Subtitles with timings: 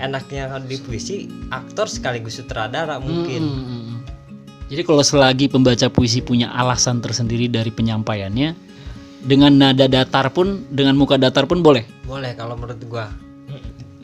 [0.00, 3.42] enaknya kalau di puisi aktor sekaligus sutradara mungkin.
[3.42, 3.98] Mm, mm, mm.
[4.72, 8.56] Jadi kalau selagi pembaca puisi punya alasan tersendiri dari penyampaiannya,
[9.24, 11.84] dengan nada datar pun, dengan muka datar pun boleh.
[12.04, 13.08] boleh kalau menurut gua.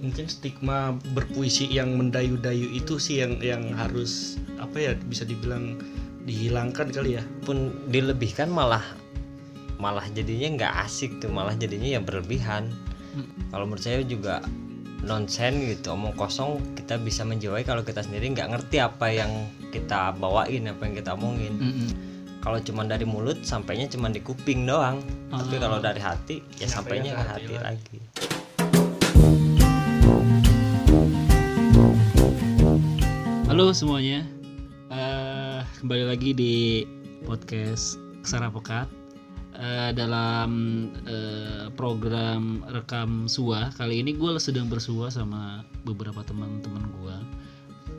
[0.01, 5.77] Mungkin stigma berpuisi yang mendayu-dayu itu sih yang yang harus apa ya bisa dibilang
[6.25, 7.23] dihilangkan kali ya.
[7.45, 8.81] Pun dilebihkan malah
[9.77, 12.73] malah jadinya nggak asik tuh malah jadinya ya berlebihan.
[13.53, 14.41] Kalau menurut saya juga
[15.01, 20.13] nonsen gitu omong kosong kita bisa menjiwai kalau kita sendiri nggak ngerti apa yang kita
[20.21, 21.57] bawain apa yang kita omongin.
[21.57, 21.91] Mm, mm.
[22.45, 25.01] kalau cuma dari mulut sampainya cuma di kuping doang.
[25.33, 27.99] Tapi kalau dari hati ya sampainya ke hati lagi.
[33.51, 34.25] Halo semuanya,
[34.91, 36.83] Eh, kembali lagi di
[37.23, 37.95] podcast
[38.27, 39.00] Kesara Pekat
[39.61, 40.51] Eh, dalam
[41.05, 47.17] eh, program rekam sua kali ini gue sedang bersua sama beberapa teman-teman gue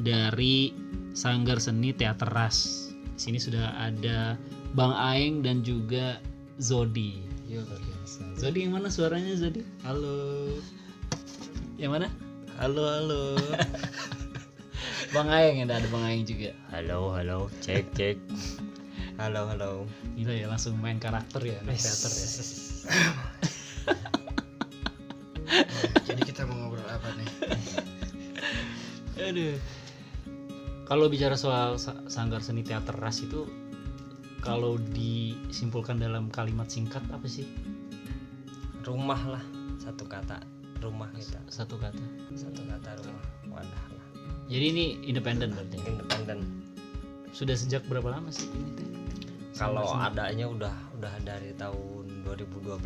[0.02, 0.74] dari
[1.14, 2.90] Sanggar Seni Teater Ras.
[3.14, 4.34] Di sini sudah ada
[4.74, 6.18] Bang Aeng dan juga
[6.58, 7.22] Zodi.
[7.46, 8.26] Yo, luar biasa.
[8.42, 9.62] Zodi yang mana suaranya Zodi?
[9.86, 10.58] Halo.
[11.78, 12.10] Yang mana?
[12.62, 13.22] halo halo
[15.18, 16.54] Bang Aeng ada ada Bang Aeng juga.
[16.70, 18.22] halo halo cek cek
[19.22, 22.28] halo halo Gila ya langsung main karakter ya anak teater ya.
[26.08, 27.30] jadi kita mau ngobrol apa nih
[29.22, 29.54] Aduh.
[30.84, 33.46] Kalau bicara soal sa- sanggar seni teater ras itu
[34.42, 37.46] kalau disimpulkan dalam kalimat singkat apa sih?
[38.82, 39.44] rumah lah
[39.78, 40.42] satu kata
[40.82, 42.02] rumah kita Satu kata.
[42.34, 43.22] satu kata rumah
[43.54, 44.06] wadah lah
[44.50, 45.78] Jadi ini independen berarti.
[45.80, 46.40] independen
[47.30, 48.90] Sudah sejak berapa lama sih ini teh?
[49.62, 52.82] Kalau adanya udah udah dari tahun 2012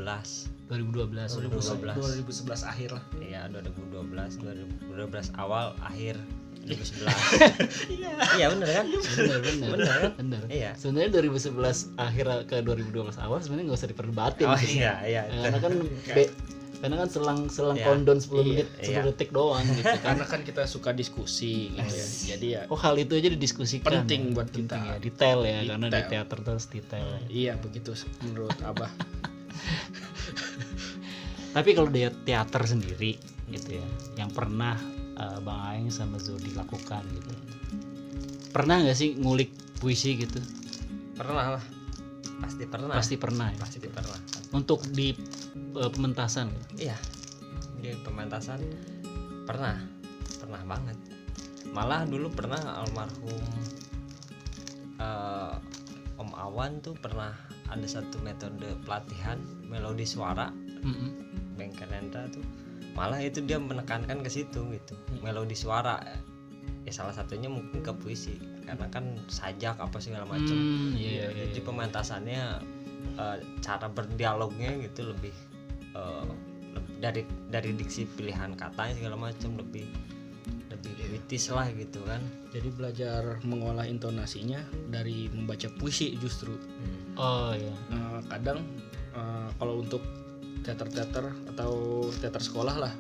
[0.67, 0.67] 2012.
[0.67, 3.03] 2012 2011 akhir lah.
[3.21, 6.19] Iya 2012 2012 awal akhir
[6.65, 7.05] 2011
[8.41, 8.49] iya.
[8.49, 8.85] Bener kan?
[8.89, 9.69] Benar benar.
[9.77, 10.11] Benar kan?
[10.17, 10.41] Benar.
[10.49, 10.71] iya.
[10.73, 14.47] Sebenarnya 2011 akhir ke 2012 awal sebenarnya nggak usah diperdebatin.
[14.49, 15.73] Oh iya iya Karena kan
[16.11, 16.33] be-
[16.85, 17.85] karena kan selang selang Iya.
[17.85, 19.01] countdown 10 Iya, menit 10 iya.
[19.03, 19.99] detik doang gitu kan.
[19.99, 23.89] karena kan kita suka diskusi gitu ya jadi ya Oh hal itu aja didiskusikan.
[24.05, 24.33] Penting ya.
[24.33, 24.75] buat kita.
[24.75, 24.95] ya.
[24.97, 26.09] Detail ya karena di Detail.
[26.11, 27.05] teater terus detail.
[27.05, 27.19] ya.
[27.27, 27.91] iya begitu
[28.21, 28.91] menurut abah
[31.51, 33.15] Tapi kalau dia teater sendiri
[33.47, 33.85] gitu ya,
[34.17, 34.75] yang pernah
[35.15, 37.31] uh, Bang Aeng sama Zodi lakukan gitu.
[38.51, 40.39] Pernah nggak sih ngulik puisi gitu?
[41.15, 41.63] pernah lah
[42.43, 43.55] pasti pernah Pasti pernah ya.
[43.55, 44.19] pasti pernah
[44.51, 45.15] Untuk di
[45.75, 46.89] uh, pementasan gitu.
[46.91, 46.97] iya
[47.79, 48.59] di pementasan
[49.45, 49.77] pernah
[50.41, 50.97] pernah banget
[51.69, 53.41] malah dulu pernah almarhum
[54.97, 55.53] eh,
[56.15, 57.35] Om Awan tuh pernah
[57.67, 60.49] ada satu metode pelatihan melodi suara
[60.85, 61.11] Mm-mm.
[61.59, 62.45] Bengkelendra tuh
[62.95, 65.99] malah itu dia menekankan ke situ gitu melodi suara
[66.85, 71.43] ya salah satunya mungkin ke puisi karena kan sajak apa segala macam Hmm, iya, iya,
[71.49, 71.67] jadi iya.
[71.67, 72.43] pementasannya
[73.15, 75.33] eh, cara berdialognya gitu lebih
[76.75, 79.87] leb- dari dari diksi pilihan katanya segala macam lebih
[80.67, 82.19] lebih kritis lah gitu kan.
[82.51, 84.59] Jadi belajar mengolah intonasinya
[84.91, 86.51] dari membaca puisi justru.
[87.15, 87.73] Oh iya.
[87.95, 88.59] Nah, kadang
[89.15, 90.03] eh, kalau untuk
[90.65, 92.93] teater-teater atau teater sekolah lah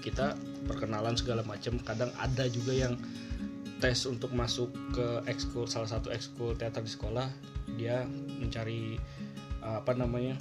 [0.00, 0.34] kita
[0.64, 1.76] perkenalan segala macam.
[1.84, 2.96] Kadang ada juga yang
[3.82, 7.26] tes untuk masuk ke ekskul salah satu ekskul teater di sekolah
[7.74, 8.06] dia
[8.38, 8.94] mencari
[9.62, 10.34] apa namanya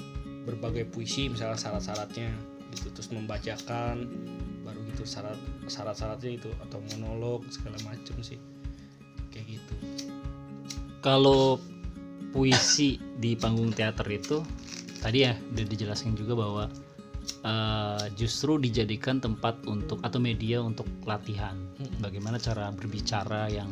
[0.50, 2.34] berbagai puisi misalnya syarat-syaratnya
[2.74, 4.10] gitu terus membacakan
[4.66, 5.38] baru gitu syarat
[5.68, 8.40] syarat-syaratnya itu atau monolog segala macam sih
[9.32, 9.74] kayak gitu.
[11.02, 11.58] Kalau
[12.32, 14.44] puisi di panggung teater itu
[15.02, 16.64] tadi ya udah dijelaskan juga bahwa
[17.42, 21.58] eh, justru dijadikan tempat untuk atau media untuk latihan.
[22.00, 23.72] Bagaimana cara berbicara yang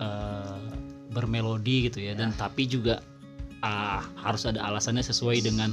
[0.00, 0.58] eh,
[1.12, 2.98] bermelodi gitu ya dan tapi juga
[3.64, 5.72] ah, harus ada alasannya sesuai dengan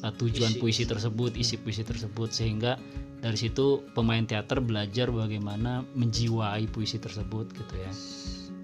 [0.00, 2.32] eh, tujuan puisi tersebut isi puisi tersebut.
[2.32, 2.80] Sehingga
[3.20, 7.92] dari situ pemain teater belajar bagaimana menjiwai puisi tersebut gitu ya.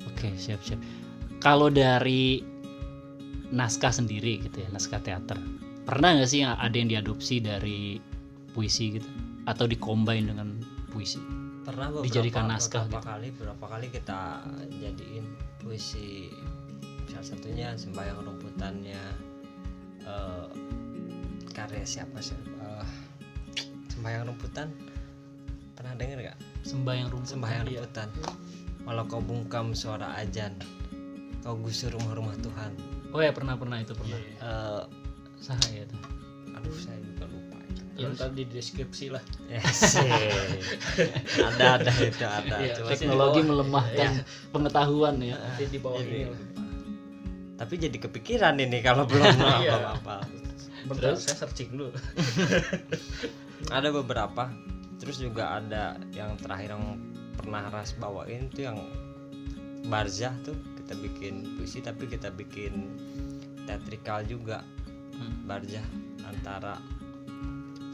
[0.08, 0.80] Oke siap siap.
[1.44, 2.40] Kalau dari
[3.52, 5.36] naskah sendiri gitu ya naskah teater
[5.82, 7.98] pernah nggak sih ada yang diadopsi dari
[8.54, 9.08] puisi gitu?
[9.48, 10.54] Atau dikombin dengan
[10.94, 11.18] puisi?
[11.62, 13.10] Pernah beberapa, Dijadikan naskah beberapa gitu.
[13.10, 14.18] kali beberapa kali kita
[14.78, 15.26] jadiin
[15.62, 16.30] puisi.
[17.10, 18.22] Salah satunya sembayang
[18.52, 19.00] rumputannya
[20.04, 20.46] eh,
[21.56, 22.36] karya siapa sih?
[22.36, 22.86] Eh,
[23.96, 24.68] sembayang rumputan.
[25.72, 26.38] Pernah denger nggak?
[26.68, 28.08] Sembayang rumput sembahyang rumputan.
[28.84, 30.52] Walau kau bungkam suara ajan
[31.40, 32.76] kau gusur rumah-rumah Tuhan.
[33.16, 34.20] Oh ya pernah pernah itu pernah.
[34.20, 34.82] Eh,
[35.40, 35.98] sah ya tuh
[36.52, 37.58] aduh saya juga lupa
[37.96, 39.24] yang tadi di deskripsi lah.
[39.48, 39.96] Yes.
[41.40, 42.56] ada ada itu ada.
[42.60, 44.12] Iya, Cuma sih teknologi melemahkan
[44.52, 45.40] pengetahuan ya.
[45.40, 46.12] Nanti di bawah Ini.
[46.12, 46.71] ini lah
[47.62, 49.22] Tapi jadi kepikiran ini kalau belum
[49.62, 49.78] Iya.
[49.94, 50.26] apa-apa.
[50.82, 51.94] bentar saya searching dulu
[53.78, 54.50] ada beberapa
[54.98, 56.98] terus juga ada yang terakhir yang
[57.32, 58.78] pernah ras bawain tuh yang
[59.86, 62.90] barzah tuh kita bikin puisi tapi kita bikin
[63.62, 64.66] teatrikal juga
[65.12, 65.44] Hmm.
[65.46, 65.86] barzah
[66.24, 66.80] antara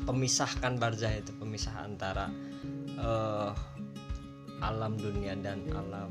[0.07, 2.33] pemisahkan barzah itu pemisah antara
[2.97, 3.51] eh,
[4.65, 6.09] alam dunia dan alam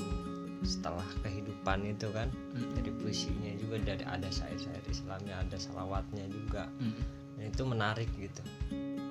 [0.60, 1.46] setelah kehidupan
[1.86, 2.74] itu kan Hmm.
[2.74, 6.66] dari puisinya juga dari ada syair-syair Islamnya ada salawatnya juga.
[6.76, 6.98] Hmm.
[7.36, 8.42] Dan itu menarik gitu.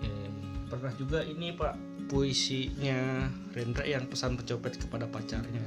[0.01, 0.31] Eh,
[0.67, 1.75] pernah juga ini pak
[2.07, 5.63] puisinya Rendra yang pesan pencopet kepada pacarnya.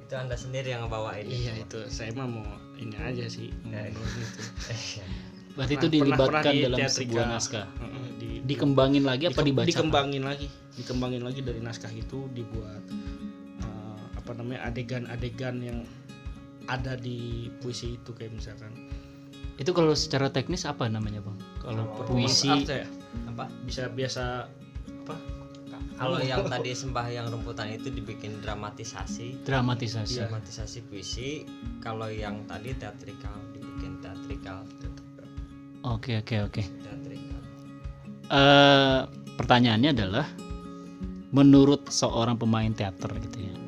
[0.00, 1.82] Itu anda sendiri yang bawa ini iya itu.
[1.86, 2.46] Saya mah mau
[2.76, 4.42] ini aja sih mau Ya, ngobrolin itu
[5.56, 7.00] berarti itu Pernah- pernah- dilibatkan pernah di dalam teatrika.
[7.00, 7.66] sebuah naskah?
[7.72, 10.46] Heeh, di, dikembangin lagi apa dibaca dikembangin lagi.
[10.76, 12.82] Dikembangin lagi dari naskah itu dibuat
[14.26, 15.78] apa namanya adegan-adegan yang
[16.66, 18.74] ada di puisi itu kayak misalkan.
[19.54, 21.38] Itu kalau secara teknis apa namanya bang?
[21.62, 22.82] Kalau Kalau puisi Art ya,
[23.30, 23.46] apa?
[23.62, 24.50] Bisa biasa
[25.06, 25.14] apa?
[25.94, 29.46] Kalau yang tadi sembahyang rumputan itu dibikin dramatisasi.
[29.46, 30.18] Dramatisasi.
[30.18, 30.26] Iya.
[30.26, 31.46] dramatisasi puisi.
[31.78, 34.66] Kalau yang tadi teatrikal dibikin teatrikal.
[35.86, 36.62] Oke oke oke.
[36.66, 37.40] Teatrikal.
[38.26, 39.00] Eh,
[39.38, 40.26] pertanyaannya adalah
[41.30, 43.65] menurut seorang pemain teater gitu ya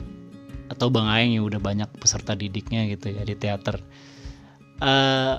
[0.69, 3.81] atau bang Aeng yang udah banyak peserta didiknya gitu ya di teater
[4.79, 5.37] eh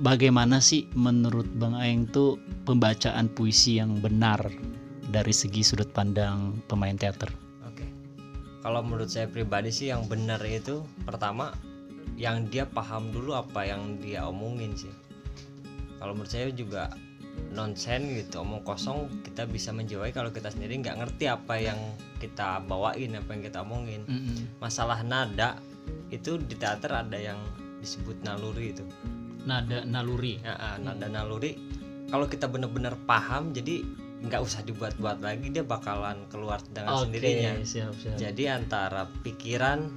[0.00, 4.40] bagaimana sih menurut bang Aeng tuh pembacaan puisi yang benar
[5.06, 7.30] dari segi sudut pandang pemain teater
[7.64, 7.86] Oke.
[8.64, 11.54] Kalau menurut saya pribadi sih yang benar itu pertama
[12.16, 14.92] yang dia paham dulu apa yang dia omongin sih.
[16.00, 16.92] Kalau menurut saya juga
[17.52, 21.80] nonsen gitu omong kosong kita bisa menjiwai kalau kita sendiri nggak ngerti apa yang
[22.20, 24.02] kita bawain apa yang kita omongin.
[24.60, 25.60] Masalah nada
[26.12, 27.40] itu di teater ada yang
[27.80, 28.84] disebut naluri itu.
[29.46, 30.42] Nada naluri?
[30.42, 31.56] Ya, ah, nada naluri.
[32.10, 33.82] Kalau kita benar-benar paham jadi
[34.16, 37.60] nggak usah dibuat-buat lagi dia bakalan keluar dengan Oke, sendirinya.
[37.62, 38.16] siap siap.
[38.16, 39.92] Jadi antara pikiran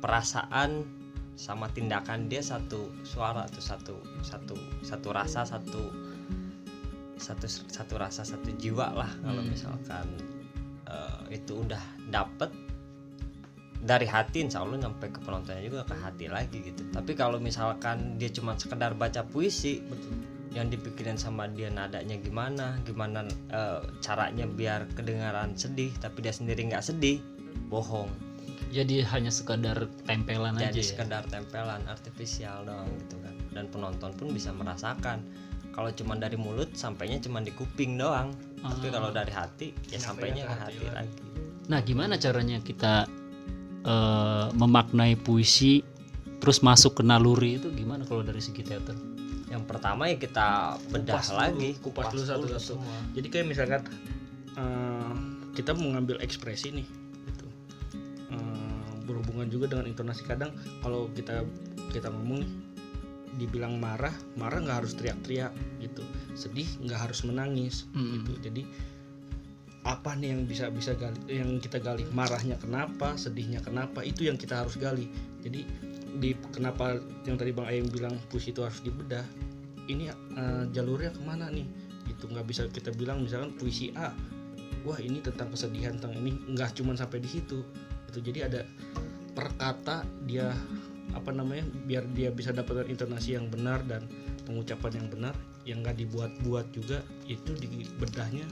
[0.00, 1.02] perasaan
[1.36, 6.01] sama tindakan dia satu suara tuh satu satu satu rasa satu
[7.22, 9.50] satu satu rasa satu jiwa lah kalau Hmm.
[9.54, 10.06] misalkan
[10.90, 11.80] eh, itu udah
[12.10, 12.50] dapet
[13.82, 16.86] dari hati insya Allah sampai ke penontonnya juga ke hati lagi gitu.
[16.94, 19.82] Tapi kalau misalkan dia cuma sekedar baca puisi
[20.54, 26.70] yang dipikirin sama dia nadanya gimana gimana eh, caranya biar kedengaran sedih tapi dia sendiri
[26.70, 27.18] nggak sedih
[27.66, 28.10] bohong.
[28.72, 30.88] Jadi hanya sekadar tempelan aja jadi ya?
[30.96, 33.34] sekedar tempelan artifisial doang gitu kan.
[33.52, 35.20] Dan penonton pun bisa merasakan
[35.72, 38.92] kalau cuma dari mulut sampainya cuma di kuping doang tapi Ah.
[38.92, 41.18] kalau dari hati ya sampainya ke hati lagi
[41.62, 43.06] Nah, gimana caranya kita
[43.82, 45.82] eh, memaknai puisi
[46.38, 48.94] terus masuk ke naluri itu gimana kalau dari segi teater?
[49.46, 50.46] yang pertama ya kita
[50.88, 52.80] bedah Kupas dulu, lagi kupas dulu satu-satu.
[52.80, 53.82] semua jadi kayak misalkan
[54.52, 55.12] eh,
[55.52, 56.86] kita mengambil ekspresi nih
[57.26, 57.46] gitu.
[58.32, 61.44] Eh, berhubungan juga dengan intonasi kadang kalau kita
[61.90, 62.50] kita ngomong nih
[63.36, 66.04] dibilang marah marah nggak harus teriak-teriak gitu.
[66.36, 68.20] Sedih nggak harus menangis Mm-mm.
[68.20, 68.32] gitu.
[68.50, 68.62] Jadi
[69.82, 72.06] apa nih yang bisa bisa gali, yang kita gali?
[72.14, 73.18] Marahnya kenapa?
[73.18, 74.06] Sedihnya kenapa?
[74.06, 75.10] Itu yang kita harus gali.
[75.42, 75.66] Jadi
[76.22, 79.26] di kenapa yang tadi bang Ayeng bilang puisi itu harus dibedah?
[79.90, 81.66] Ini eh, jalurnya ke mana nih?
[82.06, 84.14] Itu nggak bisa kita bilang misalkan puisi A.
[84.86, 87.66] Wah ini tentang kesedihan tentang ini nggak cuma sampai di situ.
[88.06, 88.62] Itu jadi ada
[89.34, 90.54] per kata dia
[91.12, 94.06] apa namanya biar dia bisa dapatkan intonasi yang benar dan
[94.46, 98.46] pengucapan yang benar yang nggak dibuat-buat juga itu di bedahnya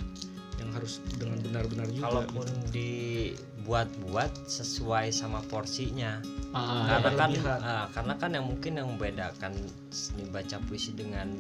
[0.61, 2.69] yang harus dengan benar-benar juga kalaupun gitu.
[2.77, 7.61] dibuat-buat sesuai sama porsinya Ah, karena kan berlebihan.
[7.63, 9.53] ah, karena kan yang mungkin yang membedakan
[9.95, 11.31] seni baca puisi dengan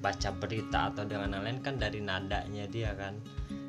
[0.00, 3.12] baca berita atau dengan lain kan dari nadanya dia kan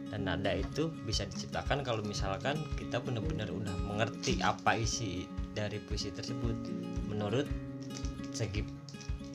[0.09, 6.09] dan nada itu bisa diciptakan kalau misalkan kita benar-benar udah mengerti apa isi dari puisi
[6.09, 6.55] tersebut.
[7.05, 7.45] Menurut
[8.33, 8.65] segi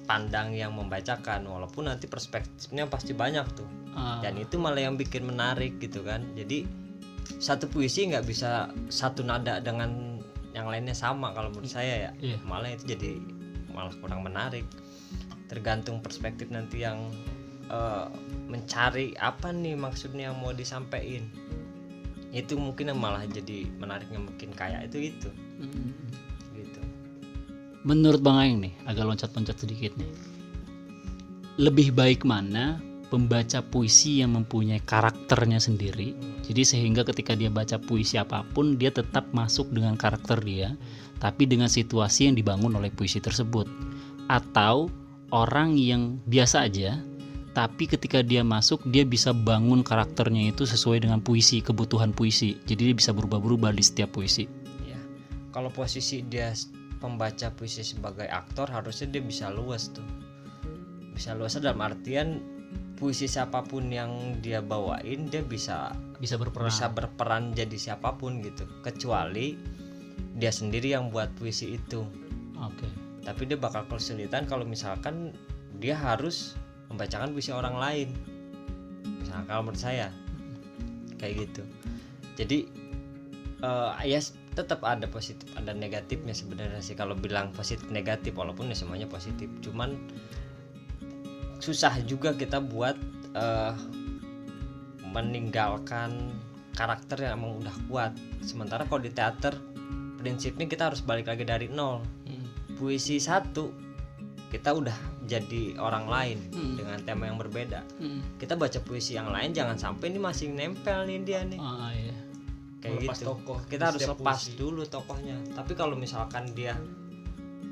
[0.04, 3.68] pandang yang membacakan walaupun nanti perspektifnya pasti banyak tuh.
[3.94, 6.26] Ah, dan itu malah yang bikin menarik gitu kan.
[6.36, 6.66] Jadi
[7.40, 10.20] satu puisi nggak bisa satu nada dengan
[10.54, 12.34] yang lainnya sama kalau menurut saya ya.
[12.34, 12.38] Iya.
[12.46, 13.18] malah itu jadi
[13.74, 14.66] malah kurang menarik.
[15.50, 17.10] Tergantung perspektif nanti yang
[17.70, 18.06] eh,
[18.50, 21.24] mencari apa nih maksudnya yang mau disampaikan
[22.34, 25.30] itu mungkin yang malah jadi menariknya mungkin kayak itu itu
[25.62, 25.92] mm.
[26.58, 26.82] gitu
[27.84, 30.08] Menurut Bang Aeng nih, agak loncat-loncat sedikit nih.
[31.60, 32.80] Lebih baik mana
[33.12, 36.16] pembaca puisi yang mempunyai karakternya sendiri.
[36.48, 40.72] Jadi sehingga ketika dia baca puisi apa pun dia tetap masuk dengan karakter dia,
[41.20, 43.68] tapi dengan situasi yang dibangun oleh puisi tersebut.
[44.32, 44.88] Atau
[45.28, 46.96] orang yang biasa aja,
[47.54, 52.58] tapi ketika dia masuk dia bisa bangun karakternya itu sesuai dengan puisi, kebutuhan puisi.
[52.66, 54.50] Jadi dia bisa berubah-berubah di setiap puisi.
[54.82, 54.98] ya
[55.54, 56.50] kalau posisi dia
[56.98, 60.02] pembaca puisi sebagai aktor harusnya dia bisa luas tuh
[61.14, 62.42] bisa luas dalam artian
[62.98, 66.66] puisi siapa pun yang dia bawain dia bisa Bisa berperan.
[66.72, 69.54] bisa berperan jadi siapa pun gitu kecuali
[70.34, 72.02] dia sendiri yang buat puisi itu
[72.58, 72.88] Oke.
[73.22, 75.30] tapi dia bakal kesulitan kalau misalkan
[75.78, 76.56] dia harus
[76.94, 78.08] membacakan puisi orang lain.
[79.20, 80.08] Misalkan kalau menurut saya
[81.18, 81.62] kayak gitu.
[82.38, 82.58] Jadi
[83.64, 84.20] eh ya
[84.54, 86.94] tetap ada positif ada negatifnya sebenarnya sih.
[86.94, 89.50] Kalau bilang positif negatif walaupun ya semuanya positif.
[89.60, 89.98] Cuman
[91.58, 92.96] susah juga kita buat
[93.34, 93.74] eh,
[95.10, 96.34] meninggalkan
[96.74, 98.12] karakter yang emang udah kuat.
[98.42, 99.54] Sementara kalau di teater
[100.18, 102.02] prinsipnya kita harus balik lagi dari nol.
[102.26, 102.46] Hmm.
[102.74, 103.70] puisi satu
[104.50, 106.74] kita udah jadi orang lain Hmm.
[106.74, 108.20] dengan tema yang berbeda Hmm.
[108.36, 112.14] kita baca puisi yang lain jangan sampai ini masih nempel nih dia nih Ah, iya.
[112.78, 114.54] kayak gitu tokoh kita harus lepas puisi.
[114.54, 116.76] dulu tokohnya tapi kalau misalkan dia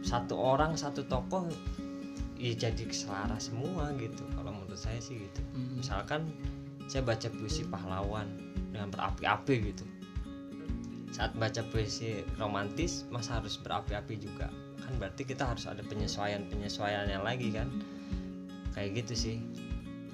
[0.00, 1.46] satu orang satu tokoh
[2.34, 5.78] ya jadi selaras semua gitu kalau menurut saya sih gitu Hmm.
[5.78, 6.32] misalkan
[6.84, 8.26] saya baca puisi pahlawan
[8.68, 9.84] dengan berapi-api gitu
[11.08, 14.48] saat baca puisi romantis masa harus berapi-api juga
[14.92, 17.72] kan berarti kita harus ada penyesuaian penyesuaiannya lagi kan?
[18.76, 19.36] Kayak gitu sih.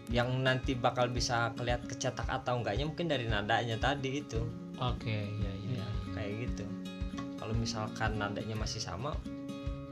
[0.06, 4.38] Yang nanti bakal bisa kelihat kecetak atau enggaknya mungkin dari nadanya tadi itu.
[4.78, 5.86] Oke, iya iya.
[6.14, 6.64] kayak gitu.
[7.42, 9.18] Kalau misalkan nadanya masih sama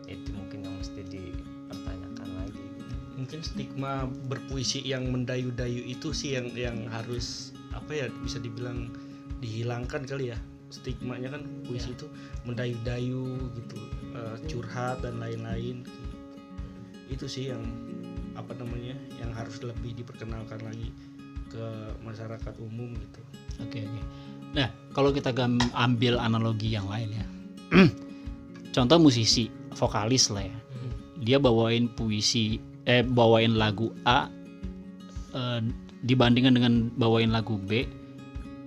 [0.07, 2.63] itu mungkin yang mesti dipertanyakan lagi.
[2.63, 2.95] Gitu.
[3.19, 8.95] mungkin stigma berpuisi yang mendayu-dayu itu sih yang yang harus apa ya bisa dibilang
[9.43, 10.39] dihilangkan kali ya.
[10.71, 12.07] Stigmanya kan puisi itu
[12.47, 13.79] mendayu-dayu gitu
[14.17, 15.85] eh, curhat dan lain-lain.
[17.13, 17.63] Itu sih yang
[18.37, 20.93] apa namanya yang harus lebih diperkenalkan lagi
[21.49, 21.67] ke
[22.05, 23.21] masyarakat umum gitu.
[23.65, 24.03] Oke oke.
[24.53, 25.33] Nah kalau kita
[25.73, 27.27] ambil analogi yang lain ya,
[28.77, 30.59] contoh musisi vokalis lah ya,
[31.23, 34.29] dia bawain puisi, eh bawain lagu A,
[35.33, 35.61] eh,
[36.05, 37.89] dibandingkan dengan bawain lagu B,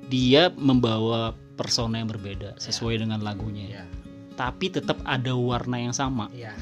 [0.10, 3.84] dia membawa persona yang berbeda sesuai dengan lagunya.
[3.84, 3.99] ya
[4.40, 6.56] Tapi tetap ada warna yang sama, iya.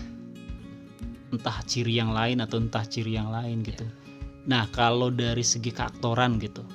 [1.29, 3.85] Entah ciri yang lain atau entah ciri yang lain gitu.
[4.49, 6.65] Nah, kalau dari segi keaktoran gitu,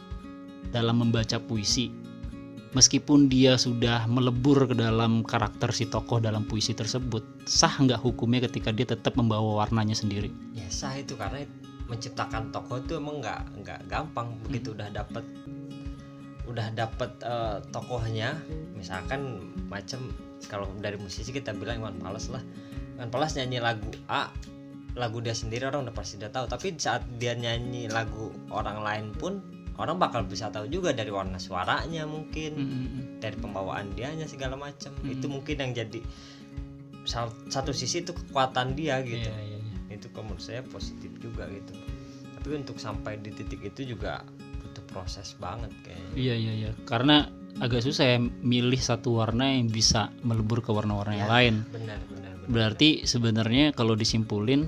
[0.71, 1.91] dalam membaca puisi,
[2.71, 8.47] meskipun dia sudah melebur ke dalam karakter si tokoh dalam puisi tersebut, sah nggak hukumnya
[8.47, 10.31] ketika dia tetap membawa warnanya sendiri?
[10.55, 11.43] ya sah itu karena
[11.91, 14.39] menciptakan tokoh itu emang nggak nggak gampang.
[14.47, 15.25] Begitu udah dapet
[16.47, 18.35] udah dapet eh, tokohnya
[18.75, 19.41] misalkan
[19.71, 20.11] macam
[20.49, 22.43] kalau dari musisi kita bilang Iwan Fals lah.
[22.99, 24.31] Iwan Fals nyanyi lagu A
[24.93, 26.47] lagu dia sendiri orang udah pasti udah tahu.
[26.51, 29.41] Tapi saat dia nyanyi lagu orang lain pun
[29.81, 32.53] orang bakal bisa tahu juga dari warna suaranya mungkin
[33.19, 34.93] dari pembawaan dianya segala macam.
[35.01, 35.15] Hmm.
[35.15, 36.01] itu mungkin yang jadi
[37.51, 39.27] satu sisi itu kekuatan dia gitu.
[39.27, 39.97] Iya, iya, iya.
[39.99, 41.75] itu kalau menurut saya positif juga gitu.
[42.39, 44.23] Tapi untuk sampai di titik itu juga
[44.63, 46.13] butuh proses banget kayaknya.
[46.15, 46.71] Iya iya iya.
[46.87, 47.27] Karena
[47.61, 51.35] agak susah ya milih satu warna yang bisa melebur ke warna-warna yang Ya.
[51.35, 51.55] lain.
[51.69, 54.67] benar benar benar Berarti sebenarnya kalau disimpulin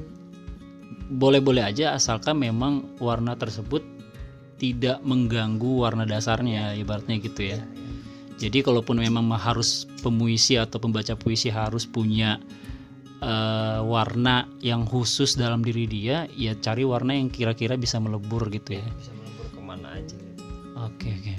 [1.07, 3.83] boleh-boleh aja asalkan memang warna tersebut
[4.57, 7.59] tidak mengganggu warna dasarnya ibaratnya gitu ya.
[7.59, 7.67] Ya, ya.
[8.47, 12.39] Jadi kalaupun memang harus pemuisi atau pembaca puisi harus punya
[13.21, 18.77] eh, warna yang khusus dalam diri dia, ya cari warna yang kira-kira bisa melebur gitu
[18.79, 18.85] ya.
[18.95, 20.43] bisa melebur ke mana aja gitu.
[20.77, 21.34] Oke oke oke oke.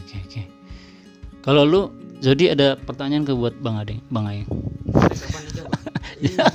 [1.45, 1.81] Kalau lu
[2.25, 4.49] jadi ada pertanyaan ke buat Bang Ade, Bang Ayeng.
[4.89, 5.77] Dari kapan dicoba?
[6.15, 6.45] Ya,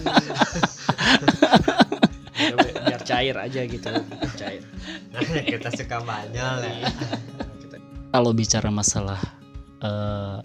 [2.57, 3.91] biar cair aja gitu
[4.41, 4.65] cair
[5.13, 6.89] nah, kita suka banyak ya
[8.11, 9.21] Kalau bicara masalah
[9.85, 10.37] eh,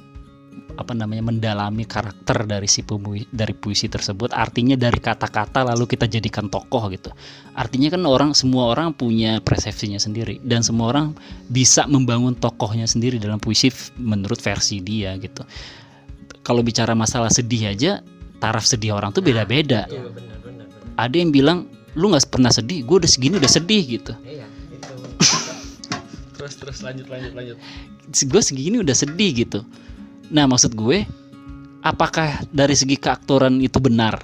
[0.75, 6.05] apa namanya mendalami karakter dari si pemui- dari puisi tersebut, artinya dari kata-kata lalu kita
[6.07, 7.11] jadikan tokoh gitu.
[7.55, 10.43] Artinya kan orang semua orang punya persepsinya sendiri.
[10.43, 11.15] Dan semua orang
[11.47, 15.43] bisa membangun tokohnya sendiri dalam puisi menurut versi dia gitu.
[16.45, 18.03] Kalau bicara masalah sedih aja,
[18.37, 19.87] taraf sedih orang tuh beda-beda.
[19.89, 20.03] iya
[20.95, 24.13] ada yang bilang lu nggak pernah sedih gue udah segini udah sedih gitu.
[24.23, 24.47] Iya
[26.39, 27.57] terus terus lanjut lanjut lanjut.
[28.31, 29.59] Gue segini udah sedih gitu
[30.33, 31.05] nah maksud gue
[31.85, 34.17] apakah dari segi keaktoran itu benar?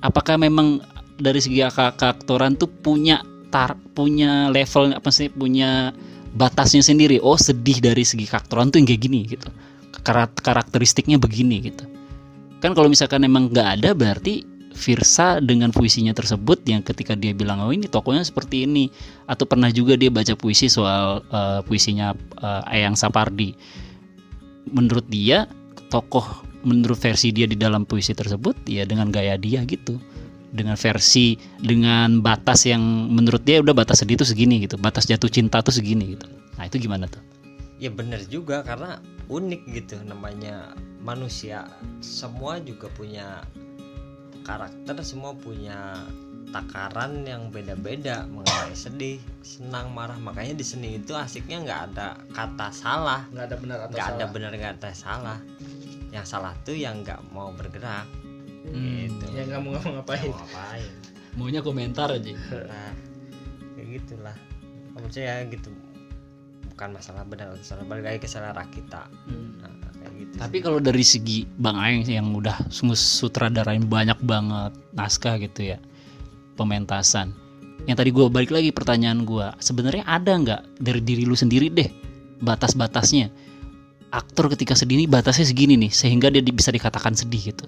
[0.00, 0.80] Apakah memang
[1.20, 3.20] dari segi ke- keaktoran tuh punya
[3.52, 5.92] tar punya level apa sih punya
[6.32, 7.20] batasnya sendiri?
[7.20, 9.52] Oh sedih dari segi karakteran tuh yang kayak gini gitu.
[10.02, 11.84] Karak- karakteristiknya begini gitu.
[12.64, 17.60] Kan kalau misalkan emang nggak ada berarti Virsa dengan puisinya tersebut yang ketika dia bilang
[17.60, 18.88] oh ini tokohnya seperti ini.
[19.28, 23.52] Atau pernah juga dia baca puisi soal eh, puisinya eh, Eyang Sapardi
[24.70, 25.50] menurut dia
[25.90, 29.98] tokoh menurut versi dia di dalam puisi tersebut ya dengan gaya dia gitu.
[30.52, 34.76] Dengan versi dengan batas yang menurut dia udah batas sedih itu segini gitu.
[34.76, 36.28] Batas jatuh cinta tuh segini gitu.
[36.60, 37.24] Nah itu gimana tuh?
[37.80, 39.00] Ya bener juga karena
[39.32, 41.66] unik gitu namanya manusia.
[42.04, 43.42] Semua juga punya
[44.44, 46.04] karakter semua punya
[46.52, 50.20] takaran yang beda-beda mengenai sedih senang marah.
[50.20, 53.24] Makanya di seni itu asiknya nggak ada kata salah.
[53.32, 54.30] Nggak ada benar atau nggak ada salah.
[54.30, 55.38] benar nggak ada salah.
[56.12, 58.06] Yang salah tuh yang nggak mau bergerak.
[58.62, 59.10] Hmm.
[59.10, 59.24] gitu.
[59.34, 60.92] ya nggak mau ngapa-ngapain Nggak mau ngapain.
[61.34, 62.30] Maunya komentar aja.
[62.68, 62.92] Nah
[63.74, 64.36] kayak gitulah.
[64.92, 65.72] Menurut saya gitu?
[66.70, 69.08] Bukan masalah benar atau salah balik lagi ke selera kita.
[69.64, 74.72] Nah, kayak gitu Tapi kalau dari segi Bang Aeng yang udah sungguh sutradarain banyak banget
[74.92, 75.78] naskah gitu ya,
[76.62, 77.34] pementasan.
[77.90, 81.90] Yang tadi gue balik lagi pertanyaan gue, sebenarnya ada nggak dari diri lu sendiri deh
[82.38, 83.26] batas-batasnya?
[84.12, 87.66] Aktor ketika sedih ini batasnya segini nih, sehingga dia di- bisa dikatakan sedih gitu.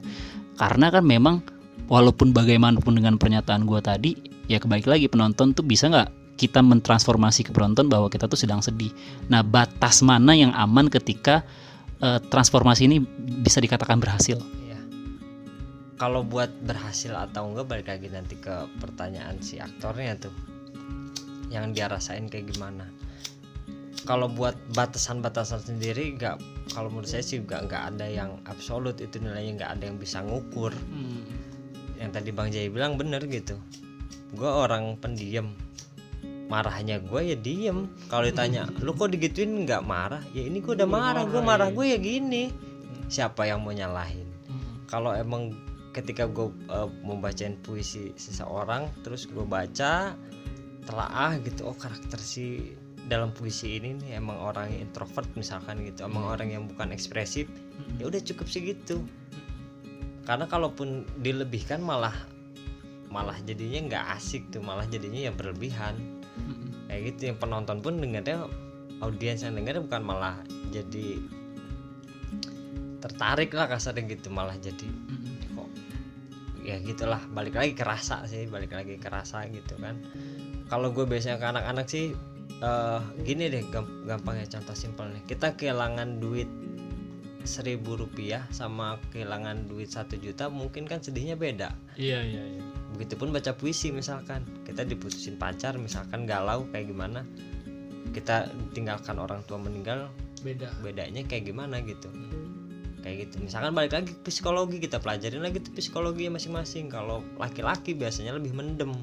[0.54, 1.42] Karena kan memang
[1.90, 4.10] walaupun bagaimanapun dengan pernyataan gue tadi,
[4.46, 8.58] ya kebalik lagi penonton tuh bisa nggak kita mentransformasi ke penonton bahwa kita tuh sedang
[8.62, 8.90] sedih.
[9.30, 11.42] Nah batas mana yang aman ketika
[12.02, 13.02] eh, transformasi ini
[13.42, 14.38] bisa dikatakan berhasil.
[15.94, 16.00] Iya.
[16.02, 20.34] Kalau buat berhasil atau enggak balik lagi nanti ke pertanyaan si aktornya tuh.
[21.54, 22.90] Yang dia rasain kayak gimana.
[24.04, 26.36] Kalau buat batasan-batasan sendiri enggak
[26.74, 30.20] kalau menurut saya sih juga nggak ada yang absolut itu nilainya nggak ada yang bisa
[30.20, 30.74] ngukur.
[31.96, 33.56] Yang tadi Bang Jai bilang bener gitu.
[34.34, 35.54] Gue orang pendiam.
[36.50, 37.88] Marahnya gue ya diem.
[38.12, 40.20] Kalau ditanya, lu kok digituin nggak marah?
[40.36, 41.24] Ya ini gue udah marah.
[41.24, 42.52] Gue marah gue ya gini.
[43.08, 44.34] Siapa yang mau nyalahin?
[44.94, 45.50] kalau emang
[45.94, 46.50] ketika gue
[47.06, 50.18] mau bacain puisi seseorang terus gue baca
[50.84, 56.08] telaah gitu oh karakter si dalam puisi ini nih emang orang yang introvert misalkan gitu
[56.08, 57.46] emang orang yang bukan ekspresif
[58.00, 59.04] ya udah cukup segitu.
[60.24, 62.14] Karena kalaupun dilebihkan malah
[63.12, 66.00] malah jadinya nggak asik tuh malah jadinya yang berlebihan.
[66.88, 68.48] Kayak gitu yang penonton pun dengarnya
[69.04, 70.36] audiens yang dengar bukan malah
[70.72, 71.20] jadi
[73.04, 75.33] tertarik lah kasarnya gitu malah jadi kok
[76.64, 80.00] ya gitulah balik lagi kerasa sih balik lagi kerasa gitu kan.
[80.66, 82.16] Kalau gue biasanya ke anak-anak sih
[82.64, 86.48] eh, gini deh gamp- gampangnya contoh simpelnya kita kehilangan duit
[87.44, 91.76] seribu rupiah sama kehilangan duit satu juta mungkin kan sedihnya beda.
[92.00, 92.64] Iya iya iya.
[92.96, 94.42] begitupun baca puisi misalkan.
[94.64, 97.28] Kita diputusin pacar misalkan galau kayak gimana
[98.14, 100.08] kita tinggalkan orang tua meninggal
[100.46, 100.70] beda.
[100.80, 102.08] bedanya kayak gimana gitu
[103.04, 103.44] kayak gitu.
[103.44, 106.88] Misalkan balik lagi ke psikologi kita pelajarin lagi tuh psikologi masing-masing.
[106.88, 108.96] Kalau laki-laki biasanya lebih mendem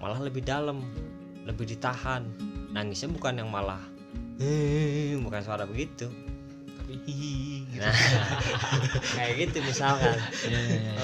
[0.00, 0.80] malah lebih dalam
[1.44, 2.24] lebih ditahan.
[2.72, 3.84] Nangisnya bukan yang malah
[4.40, 6.08] "Eh," bukan suara begitu.
[6.80, 7.84] Tapi hihi gitu.
[7.84, 7.92] nah,
[9.20, 10.16] kayak gitu misalkan.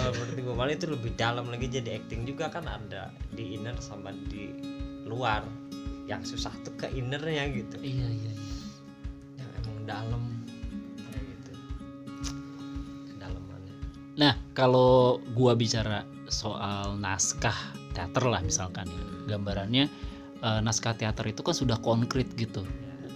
[0.00, 3.76] Oh, menurut gue malah itu lebih dalam lagi jadi acting juga kan ada di inner
[3.76, 4.56] sama di
[5.04, 5.44] luar.
[6.08, 7.76] Yang susah tuh ke innernya gitu.
[7.76, 8.32] Iya iya.
[8.32, 8.32] iya.
[9.36, 10.35] yang emang dalam
[14.16, 17.54] Nah kalau gua bicara soal naskah
[17.92, 19.84] teater lah misalkan ya, gambarannya
[20.40, 22.64] eh, naskah teater itu kan sudah konkret gitu.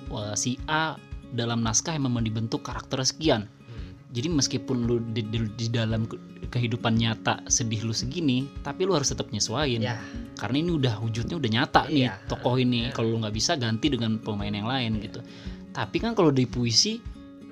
[0.08, 0.98] Wah, si A
[1.30, 3.46] dalam naskah memang dibentuk karakter sekian.
[3.46, 3.94] Hmm.
[4.10, 6.18] Jadi meskipun lu di, di- di dalam ke-
[6.50, 9.78] kehidupan nyata sedih lu segini, tapi lu harus tetap nyesuaiin.
[9.78, 10.02] ya
[10.34, 12.12] Karena ini udah wujudnya udah nyata nih Iya.
[12.26, 12.90] tokoh ini.
[12.90, 12.92] Iya.
[12.92, 15.22] Kalau lu nggak bisa ganti dengan pemain yang lain gitu.
[15.70, 16.98] Tapi kan kalau di puisi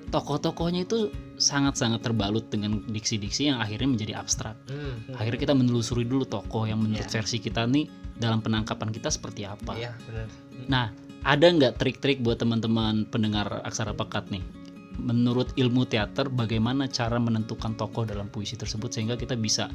[0.09, 4.57] tokoh-tokohnya itu sangat-sangat terbalut dengan diksi-diksi yang akhirnya menjadi abstrak.
[4.67, 5.15] hmm.
[5.15, 7.21] Akhirnya kita menelusuri dulu tokoh yang menurut Iya.
[7.21, 7.87] versi kita nih
[8.19, 9.77] dalam penangkapan kita seperti apa.
[9.79, 10.27] iya benar
[10.67, 10.91] Nah,
[11.23, 14.43] ada nggak trik-trik buat teman-teman pendengar aksara pekat nih?
[14.99, 19.71] Menurut ilmu teater, bagaimana cara menentukan tokoh dalam puisi tersebut sehingga kita bisa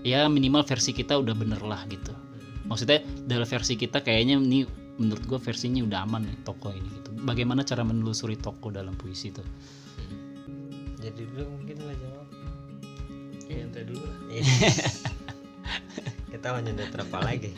[0.00, 2.16] ya minimal versi kita udah bener lah gitu.
[2.64, 4.64] Maksudnya dalam versi kita kayaknya ini
[4.96, 7.03] menurut gua versinya udah aman nih tokoh ini gitu.
[7.22, 9.44] Bagaimana cara menelusuri tokoh dalam puisi itu?
[11.04, 12.28] jadi dulu mungkin lo jawab
[13.44, 14.18] ya, ente dulu lah.
[14.32, 14.44] Iya.
[16.32, 17.50] kita mau nyedot apa lagi?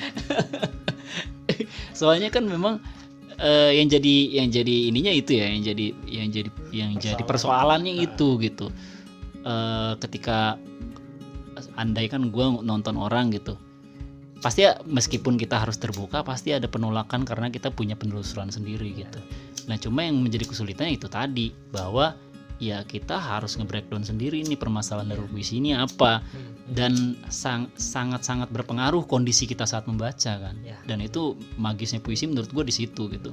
[1.99, 2.83] Soalnya kan memang
[3.39, 8.03] eh, yang jadi yang jadi ininya itu ya, yang jadi yang jadi yang jadi persoalannya
[8.03, 8.67] itu gitu.
[9.47, 10.59] Eh, ketika
[11.79, 13.55] andai kan gue nonton orang gitu,
[14.43, 19.23] pasti ya, meskipun kita harus terbuka pasti ada penolakan karena kita punya penelusuran sendiri gitu
[19.67, 22.15] nah cuma yang menjadi kesulitan itu tadi bahwa
[22.57, 26.25] ya kita harus nge-breakdown sendiri nih permasalahan dari puisi ini apa.
[26.67, 30.57] Dan sang- sangat-sangat berpengaruh kondisi kita saat membaca kan.
[30.65, 30.81] Ya.
[30.89, 33.31] dan itu magisnya puisi menurut gue di situ gitu.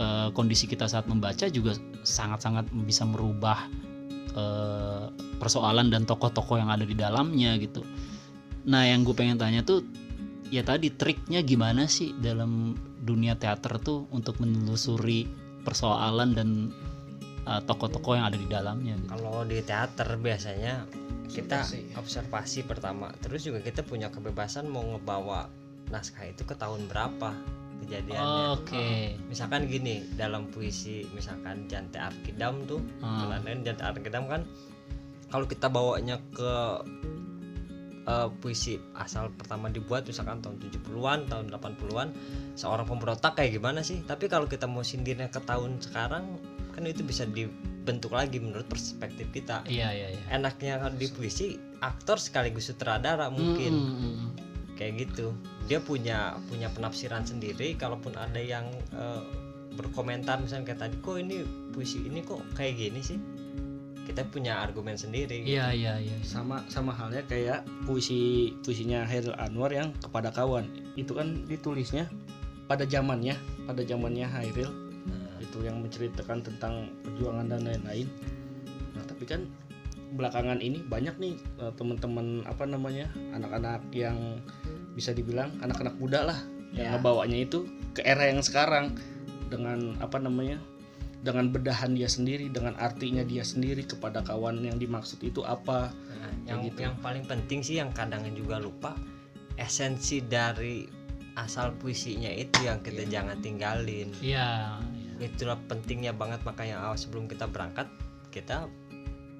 [0.00, 3.68] Eh, kondisi kita saat membaca juga sangat-sangat bisa merubah
[4.32, 7.84] eh, persoalan dan tokoh-tokoh yang ada di dalamnya gitu.
[8.66, 9.84] Nah yang gue pengen tanya tuh
[10.50, 15.24] ya tadi triknya gimana sih dalam dunia teater tuh untuk menelusuri
[15.62, 16.48] persoalan dan
[17.46, 19.08] eh, tokoh-tokoh yang ada di dalamnya gitu.
[19.16, 20.84] kalau di teater biasanya
[21.30, 21.94] kita Observasi.
[21.94, 25.46] observasi pertama terus juga kita punya kebebasan mau ngebawa
[25.94, 27.34] naskah itu ke tahun berapa
[27.86, 29.16] kejadiannya Oke.
[29.30, 32.82] misalkan gini dalam puisi misalkan Jante Arkidam tuh.
[33.00, 34.44] Kelanen Jante Arkidam kan
[35.30, 36.82] kalau kita bawanya ke
[38.06, 42.08] eh, puisi asal pertama dibuat misalkan tahun 70-an tahun 80-an
[42.56, 44.00] seorang pemberontak kayak gimana sih?
[44.04, 46.38] Tapi kalau kita mau sindirnya ke tahun sekarang
[46.70, 49.66] kan itu bisa dibentuk lagi menurut perspektif kita.
[49.66, 50.22] Iya iya iya.
[50.30, 53.72] enaknya kalau di puisi aktor sekaligus sutradara mungkin.
[53.74, 54.30] Mm, mm, mm.
[54.80, 55.36] kayak gitu.
[55.68, 58.64] Dia punya punya penafsiran sendiri kalaupun ada yang
[58.96, 59.22] eh,
[59.80, 61.36] berkomentar misalnya kayak tadi kok ini
[61.70, 63.18] puisi ini kok kayak gini sih
[64.10, 66.16] kita punya argumen sendiri Iya iya iya.
[66.26, 70.66] sama sama halnya kayak puisi puisinya Hairil Anwar yang kepada kawan.
[70.98, 72.10] Itu kan ditulisnya
[72.66, 73.38] pada zamannya
[73.70, 74.70] pada zamannya Hairil
[75.00, 78.04] Nah, itu yang menceritakan tentang perjuangan dan lain-lain.
[78.92, 79.48] Nah tapi kan
[80.12, 84.42] belakangan ini banyak nih eh, teman-teman apa namanya anak-anak yang
[84.92, 86.38] bisa dibilang anak-anak muda lah
[86.74, 86.90] yang Ya.
[86.94, 88.94] ngebawanya itu ke era yang sekarang
[89.50, 90.60] dengan apa namanya
[91.20, 96.32] dengan bedahan dia sendiri dengan artinya dia sendiri kepada kawan yang dimaksud itu apa nah,
[96.48, 96.88] yang gitu.
[96.88, 98.96] yang paling penting sih yang kadang juga lupa
[99.60, 100.88] esensi dari
[101.36, 104.80] asal puisinya itu yang kita jangan tinggalin Iya.
[105.20, 107.86] itulah pentingnya banget makanya awal sebelum kita berangkat
[108.32, 108.66] kita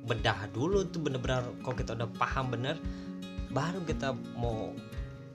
[0.04, 2.76] bedah dulu tuh bener-bener kalau kita udah paham bener
[3.52, 4.72] baru kita mau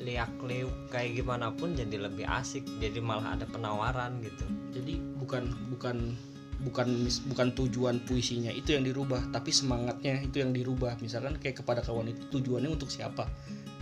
[0.01, 5.47] liak liuk kayak gimana pun jadi lebih asik jadi malah ada penawaran gitu jadi bukan
[5.71, 6.13] bukan
[6.63, 10.95] bukan bukan tujuan puisinya itu yang dirubah tapi semangatnya itu yang dirubah.
[11.03, 13.27] Misalkan kayak kepada kawan itu tujuannya untuk siapa?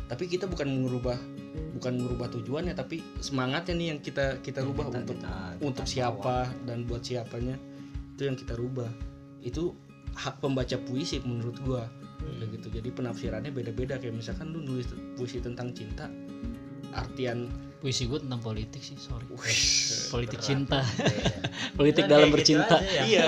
[0.10, 1.18] Tapi kita bukan merubah
[1.78, 5.94] bukan merubah tujuannya tapi semangatnya nih yang kita kita rubah Kita- untuk kita- untuk kita
[5.94, 7.56] siapa dan buat siapanya
[8.14, 8.90] itu yang kita rubah.
[9.42, 9.74] Itu
[10.14, 11.86] hak pembaca puisi menurut gua.
[12.22, 12.40] Hmm.
[12.40, 12.68] Kayak gitu.
[12.80, 13.98] Jadi penafsirannya beda-beda.
[14.00, 16.08] Kayak misalkan lu nulis puisi tentang cinta
[16.94, 17.50] artian
[17.84, 19.28] Puisi gue tentang politik sih, sorry.
[19.28, 19.60] wih,
[20.08, 20.48] Politik berat.
[20.48, 20.80] cinta.
[21.04, 21.36] Iya.
[21.76, 22.76] politik dalam gitu bercinta.
[22.80, 23.04] ya.
[23.04, 23.26] Iya.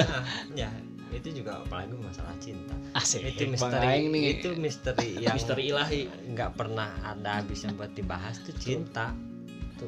[0.56, 0.70] ya
[1.12, 3.24] itu juga apalagi masalah cinta Asik.
[3.24, 4.24] itu Bang misteri Aing nih.
[4.36, 9.16] itu misteri yang misteri ilahi nggak pernah ada habisnya buat dibahas tuh cinta
[9.76, 9.88] Tuh.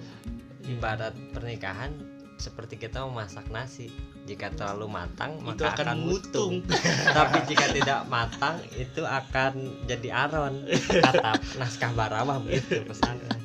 [0.64, 1.92] ibarat pernikahan
[2.38, 3.92] seperti kita memasak nasi
[4.24, 6.64] jika terlalu matang itu maka akan mutung
[7.18, 9.52] tapi jika tidak matang itu akan
[9.84, 10.64] jadi aron
[11.04, 13.36] kata naskah barawah begitu pesannya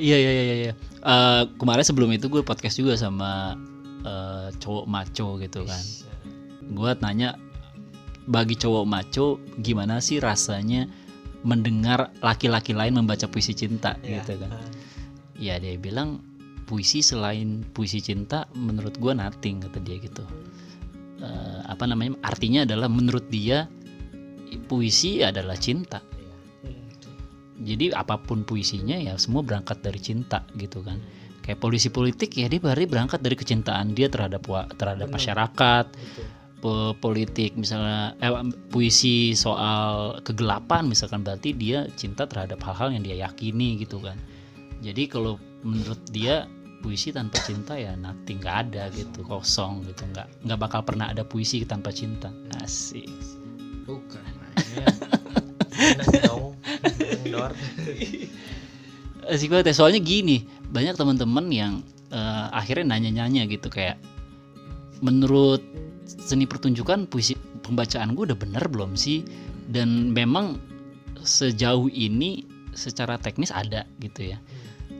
[0.00, 0.72] Iya iya iya iya.
[1.02, 3.56] Eh, kemarin sebelum itu gue podcast juga sama
[4.02, 5.84] eh, cowok maco gitu kan.
[6.72, 7.36] Gue nanya
[8.24, 10.86] bagi cowok maco gimana sih rasanya
[11.42, 14.22] mendengar laki-laki lain membaca puisi cinta Iya.
[14.22, 14.50] gitu kan.
[15.36, 16.22] Ya dia bilang
[16.64, 20.22] puisi selain puisi cinta menurut gue nothing kata dia gitu.
[21.20, 22.16] Eh, apa namanya?
[22.24, 23.66] Artinya adalah menurut dia
[24.70, 25.98] puisi adalah cinta.
[27.62, 30.98] Jadi apa pun puisinya ya semua berangkat dari cinta gitu kan.
[31.42, 34.46] Kayak polisi politik ya dia berarti berangkat dari kecintaan dia terhadap
[34.78, 35.16] terhadap Benar.
[35.18, 36.94] masyarakat, Betul.
[37.02, 38.30] politik misalnya eh,
[38.70, 44.14] puisi soal kegelapan misalkan berarti dia cinta terhadap hal-hal yang dia yakini gitu kan.
[44.82, 46.46] Jadi kalau menurut dia
[46.82, 51.22] puisi tanpa cinta ya nanti nggak ada gitu kosong gitu nggak nggak bakal pernah ada
[51.22, 53.06] puisi tanpa cinta asik
[53.86, 54.26] bukan
[57.32, 59.30] Bener dong Endor.
[59.32, 61.72] asik banget ya soalnya gini banyak teman-teman yang
[62.12, 63.96] eh, akhirnya nanya-nanya gitu kayak
[65.02, 65.64] menurut
[66.06, 69.26] seni pertunjukan puisi pembacaan gue udah bener belum sih?
[69.70, 70.58] Dan memang
[71.22, 74.38] sejauh ini secara teknis ada gitu ya.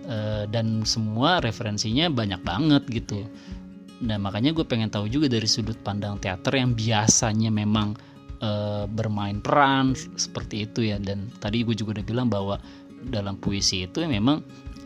[0.03, 3.23] Eh, dan semua referensinya banyak banget gitu.
[4.03, 7.95] Nah makanya gue pengen tahu juga dari sudut pandang teater yang biasanya memang
[8.43, 10.99] eh, bermain peran seperti itu ya.
[10.99, 12.59] Dan tadi gue juga udah bilang bahwa
[13.03, 14.43] dalam puisi itu ya memang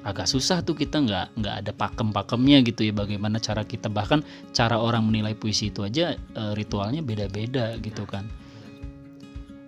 [0.06, 2.92] agak susah tuh kita nggak nggak ada pakem-pakemnya gitu ya.
[2.94, 4.22] Bagaimana cara kita bahkan
[4.54, 8.28] cara orang menilai puisi itu aja eh, ritualnya beda-beda gitu kan.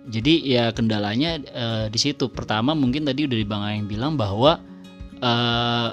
[0.09, 2.31] Jadi ya kendalanya eh, di situ.
[2.31, 4.57] Pertama mungkin tadi udah di bang Aeng bilang bahwa
[5.19, 5.89] eh,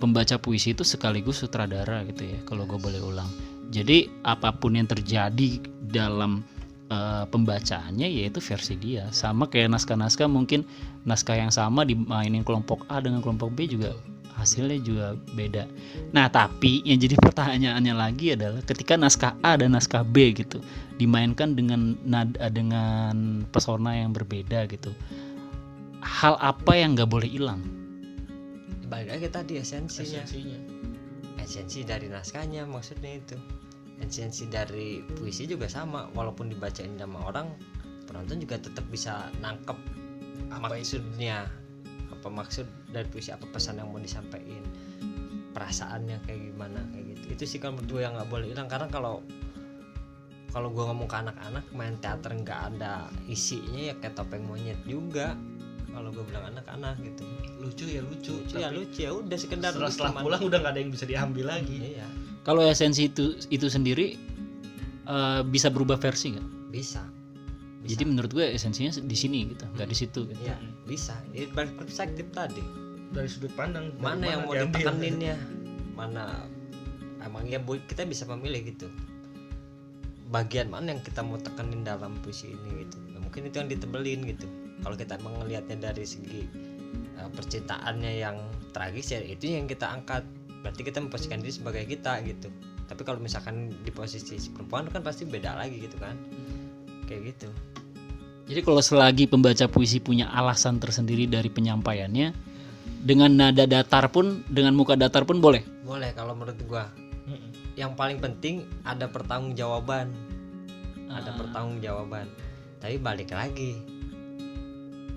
[0.00, 3.28] pembaca puisi itu sekaligus sutradara gitu ya kalau gue boleh ulang.
[3.70, 6.42] Jadi apa pun yang terjadi dalam
[6.90, 10.66] eh, pembacaannya yaitu versi dia sama kayak naskah-naskah mungkin
[11.06, 13.96] naskah yang sama dimainin kelompok A dengan kelompok B juga
[14.36, 15.68] hasilnya juga beda.
[16.16, 20.64] Nah, tapi yang jadi pertanyaannya lagi adalah ketika naskah A dan naskah B gitu
[20.96, 24.92] dimainkan dengan nada dengan pesona yang berbeda gitu.
[26.00, 27.80] Hal apa yang nggak boleh hilang?
[28.90, 30.58] balik lagi tadi esensinya esensinya
[31.38, 33.38] esensi dari naskahnya maksudnya itu
[34.00, 37.52] esensi dari puisi juga sama walaupun dibacain sama orang
[38.08, 39.76] penonton juga tetap bisa nangkep
[40.50, 41.46] maksudnya
[42.10, 44.64] apa maksud dari puisi apa pesan yang mau disampaikan
[45.54, 47.24] perasaannya kayak gimana kayak gitu.
[47.38, 49.22] Itu sih kalau menurut gue yang nggak boleh hilang karena kalau
[50.50, 55.38] kalau gue ngomong ke anak-anak main teater nggak ada isinya ya kayak topeng monyet juga.
[55.90, 57.26] Kalau gue bilang anak-anak gitu.
[57.58, 60.80] Lucu ya lucu, lucu ya lucu ya udah sekedar setelah, setelah pulang udah nggak ada
[60.82, 61.98] yang bisa diambil lagi.
[61.98, 64.18] Iya Kalau esensi itu itu sendiri
[65.06, 66.48] eh, bisa berubah versi nggak?
[66.70, 67.02] bisa
[67.80, 70.28] bisa Jadi menurut gue esensinya di sini gitu, nggak di situ.
[70.28, 70.36] Gitu.
[70.44, 71.16] Iya, bisa.
[71.32, 72.62] Ini perspektif tadi.
[73.10, 74.86] dari sudut pandang dari Mana yang mau diambil.
[74.86, 75.34] ditekeninnya?
[75.98, 76.46] Mana
[77.26, 78.86] emang ya kita bisa memilih gitu.
[80.30, 83.02] Bagian mana yang kita mau tekenin dalam puisi ini gitu.
[83.10, 84.46] Nah, mungkin itu yang ditebelin gitu.
[84.86, 86.46] Kalau kita emang ngelihatnya dari segi
[87.18, 88.38] uh, percintaannya yang
[88.70, 90.22] tragis ya itu yang kita angkat.
[90.60, 92.48] Berarti kita memposisikan diri sebagai kita gitu.
[92.86, 96.16] Tapi kalau misalkan di posisi si perempuan kan pasti beda lagi gitu kan.
[97.08, 97.48] Kayak gitu.
[98.50, 102.34] Jadi kalau selagi pembaca puisi punya alasan tersendiri dari penyampaiannya,
[103.06, 105.62] dengan nada datar pun, dengan muka datar pun boleh.
[105.86, 106.90] Boleh kalau menurut gua.
[107.78, 110.10] Yang paling penting ada pertanggungjawaban
[111.10, 111.36] ada Ah.
[111.36, 112.26] pertanggungjawaban
[112.78, 113.82] tapi balik lagi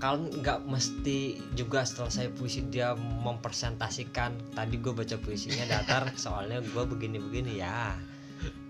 [0.04, 2.92] kalau nggak mesti juga selesai puisi dia
[3.24, 7.96] mempresentasikan tadi gue baca puisinya datar soalnya gue begini-begini ya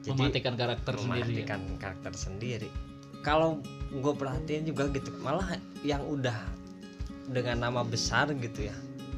[0.06, 1.10] jadi Mematikan karakter sendiri.
[1.10, 1.26] ya.
[1.26, 2.68] mematikan karakter sendiri
[3.26, 3.58] kalau
[3.90, 6.38] gue perhatiin juga gitu malah yang udah
[7.26, 8.76] dengan nama besar gitu ya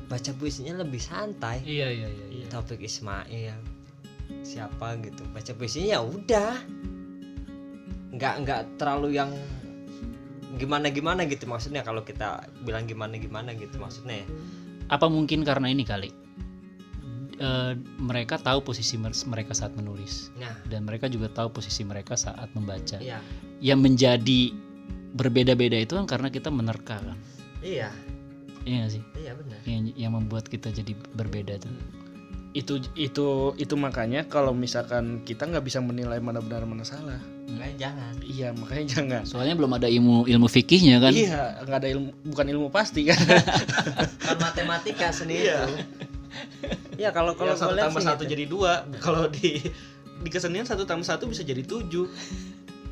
[0.08, 2.26] baca puisinya lebih santai Iya iya iya.
[2.32, 2.46] Iya.
[2.48, 3.60] topik Ismail
[4.40, 6.54] siapa gitu baca puisinya ya udah
[8.16, 9.36] nggak nggak terlalu yang
[10.54, 14.26] gimana gimana gitu maksudnya kalau kita bilang gimana gimana gitu maksudnya ya.
[14.86, 16.14] Apa mungkin karena ini kali?
[17.36, 22.16] Eh, mereka tahu posisi mer- mereka saat menulis nah dan mereka juga tahu posisi mereka
[22.16, 22.96] saat membaca.
[22.96, 23.20] iya
[23.60, 24.40] Yang menjadi
[25.12, 27.18] berbeda-beda itu kan karena kita menerka kan.
[27.60, 27.92] iya
[28.64, 29.02] Iya sih?
[29.20, 31.70] iya benar Yang yang membuat kita jadi berbeda tuh.
[32.56, 37.20] Itu itu itu makanya kalau misalkan kita nggak bisa menilai mana benar mana salah.
[37.52, 38.14] Makanya jangan.
[38.24, 39.22] Iya makanya jangan.
[39.28, 41.12] Soalnya belum ada ilmu ilmu fikihnya kan.
[41.12, 43.20] iya nggak ada ilmu bukan ilmu pasti kan?
[44.24, 45.52] Kan matematika seni itu
[46.96, 48.32] ya kalau kalau kalau satu tambah sih satu gitu.
[48.32, 48.72] jadi dua.
[49.04, 49.60] Kalau di
[50.24, 52.08] di kesenian satu tambah satu bisa jadi tujuh.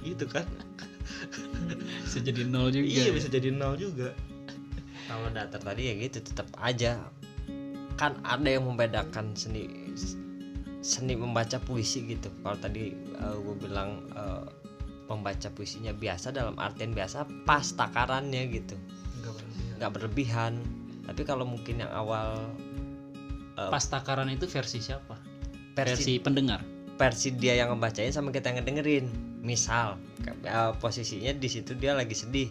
[0.04, 0.44] Gitu kan?
[2.04, 2.84] Bisa jadi nol juga.
[2.84, 4.12] iya bisa jadi nol juga.
[5.08, 7.00] Kalau datar tadi ya gitu tetap aja
[7.94, 9.70] kan ada yang membedakan seni
[10.84, 12.28] seni membaca puisi gitu.
[12.44, 14.44] Kalau tadi gue bilang eh,
[15.08, 18.76] pembaca puisinya biasa dalam artian biasa pas takarannya gitu.
[19.80, 20.60] Nggak berlebihan.
[21.04, 22.48] Tapi kalau mungkin yang awal
[23.56, 25.16] eh, Pas takaran itu versi siapa?
[25.74, 26.60] versi Versi pendengar.
[26.94, 29.06] versi dia yang ngebacain sama kita yang ngedengerin.
[29.42, 32.48] Misal eh, posisinya di situ dia lagi sedih.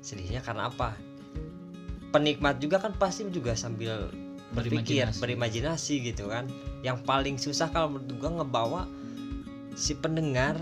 [0.00, 0.94] Sedihnya karena apa?
[2.14, 4.08] Penikmat juga kan pasti juga sambil
[4.54, 5.20] berpikir Berimajinasi.
[5.20, 6.46] berimajinasi gitu kan.
[6.86, 8.82] Yang paling susah kalau menurut gua ngebawa
[9.74, 10.54] si pendengar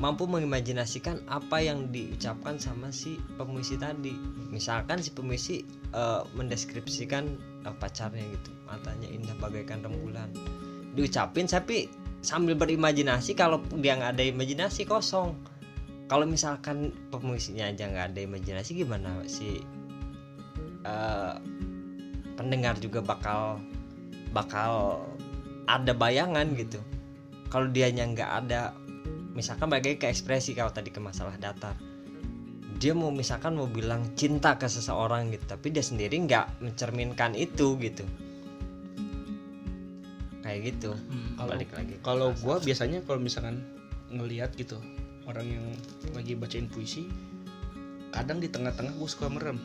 [0.00, 4.16] mampu mengimajinasikan apa yang diucapkan sama si pemuisi tadi.
[4.48, 7.24] Misalkan si pemuisi eh, mendeskripsikan
[7.68, 8.50] eh, pacarnya gitu.
[8.64, 10.32] Matanya indah bagaikan rembulan.
[10.96, 11.92] Diucapin tapi
[12.24, 15.36] sambil berimajinasi kalau dia nggak ada imajinasi kosong.
[16.08, 19.60] Kalau misalkan pemuisinya aja nggak ada imajinasi gimana si
[20.88, 21.34] eh,
[22.40, 23.60] pendengar juga bakal
[24.32, 25.04] bakal
[25.68, 26.80] ada bayangan gitu.
[27.52, 28.72] Kalau dianya nggak ada
[29.36, 31.76] misalkan bagi ke ekspresi kalau tadi ke masalah datar.
[32.80, 37.76] Dia mau misalkan mau bilang cinta ke seseorang gitu tapi dia sendiri nggak mencerminkan itu
[37.76, 38.08] gitu.
[40.40, 40.96] Kayak gitu.
[41.36, 43.60] Kalau- balik lagi kalau gua biasanya kalau misalkan
[44.08, 44.80] ngelihat gitu
[45.28, 45.66] orang yang
[46.16, 47.06] lagi bacain puisi
[48.10, 49.60] kadang di tengah-tengah gue suka merem.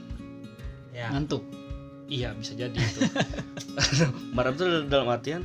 [0.93, 1.09] Ya.
[1.09, 1.64] Ngantuk.
[2.09, 3.01] Iya bisa jadi itu
[4.35, 5.41] merem tuh dalam artian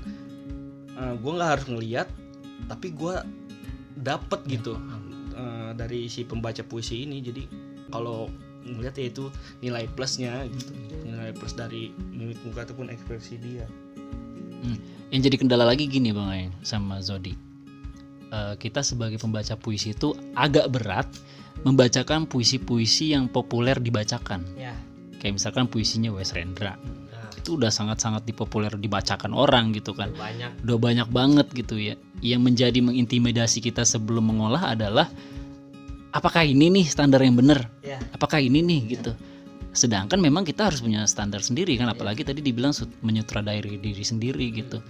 [1.00, 2.08] gue nggak harus ngelihat
[2.68, 3.14] tapi gue
[3.96, 4.76] dapet gitu
[5.32, 7.42] eh, dari si pembaca puisi ini jadi
[7.88, 8.28] kalau
[8.60, 9.24] melihat ya itu
[9.64, 10.72] nilai plusnya gitu
[11.08, 13.64] nilai plus dari mimik muka ataupun ekspresi dia
[14.60, 14.78] Hmm.
[15.10, 17.34] Yang jadi kendala lagi gini Bang Aeng sama Zodi.
[18.30, 21.08] Eh, kita sebagai pembaca puisi itu agak berat
[21.66, 24.44] membacakan puisi-puisi yang populer dibacakan.
[24.56, 24.72] ya
[25.20, 26.80] Kayak misalkan puisinya Wes Rendra.
[26.80, 30.10] nah, Itu udah sangat-sangat dipopuler dibacakan orang gitu kan.
[30.16, 31.94] banyak Udah banyak banget gitu ya.
[32.24, 35.12] Yang menjadi mengintimidasi kita sebelum mengolah adalah
[36.16, 37.68] apakah ini nih standar yang benar?
[37.84, 39.12] ya Apakah ini nih gitu.
[39.70, 44.82] Sedangkan memang kita harus punya standar sendiri kan apalagi tadi dibilang menyutradari diri sendiri gitu.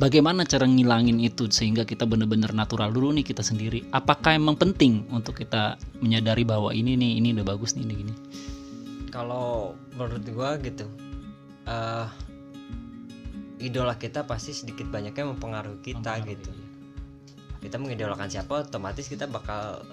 [0.00, 3.84] Bagaimana cara ngilangin itu sehingga kita benar-benar natural dulu nih kita sendiri?
[3.90, 8.14] Apakah emang penting untuk kita menyadari bahwa ini nih ini udah bagus nih ini gini?
[9.10, 10.86] Kalau menurut gua gitu
[11.66, 12.08] eh
[13.60, 16.50] idola kita pasti sedikit banyaknya mempengaruhi kita Mempengaruhi, gitu.
[17.60, 19.84] kita mengidolakan siapa otomatis kita bakal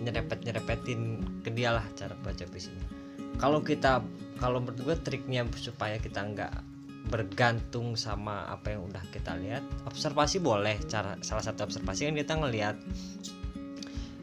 [0.00, 2.86] nyerepet nyerepetin ke dia lah cara baca puisinya
[3.36, 4.00] kalau kita
[4.40, 6.72] kalau menurut gua triknya supaya kita nggak
[7.10, 10.78] bergantung sama apa yang udah kita lihat observasi boleh.
[10.86, 12.76] Cara salah satu observasi kan kita ngelihat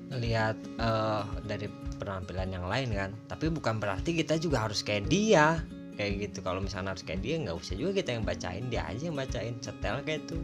[0.09, 1.67] ngelihat eh, dari
[2.01, 3.11] penampilan yang lain kan.
[3.29, 5.61] Tapi bukan berarti kita juga harus kayak dia
[5.95, 6.39] kayak gitu.
[6.41, 8.65] Kalau misalnya harus kayak dia nggak usah juga kita yang bacain.
[8.67, 10.39] Dia aja yang bacain setel kayak itu.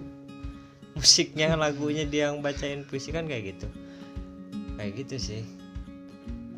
[0.98, 3.68] Musiknya lagunya dia yang bacain puisi kan kayak gitu.
[4.78, 5.42] Kayak gitu sih.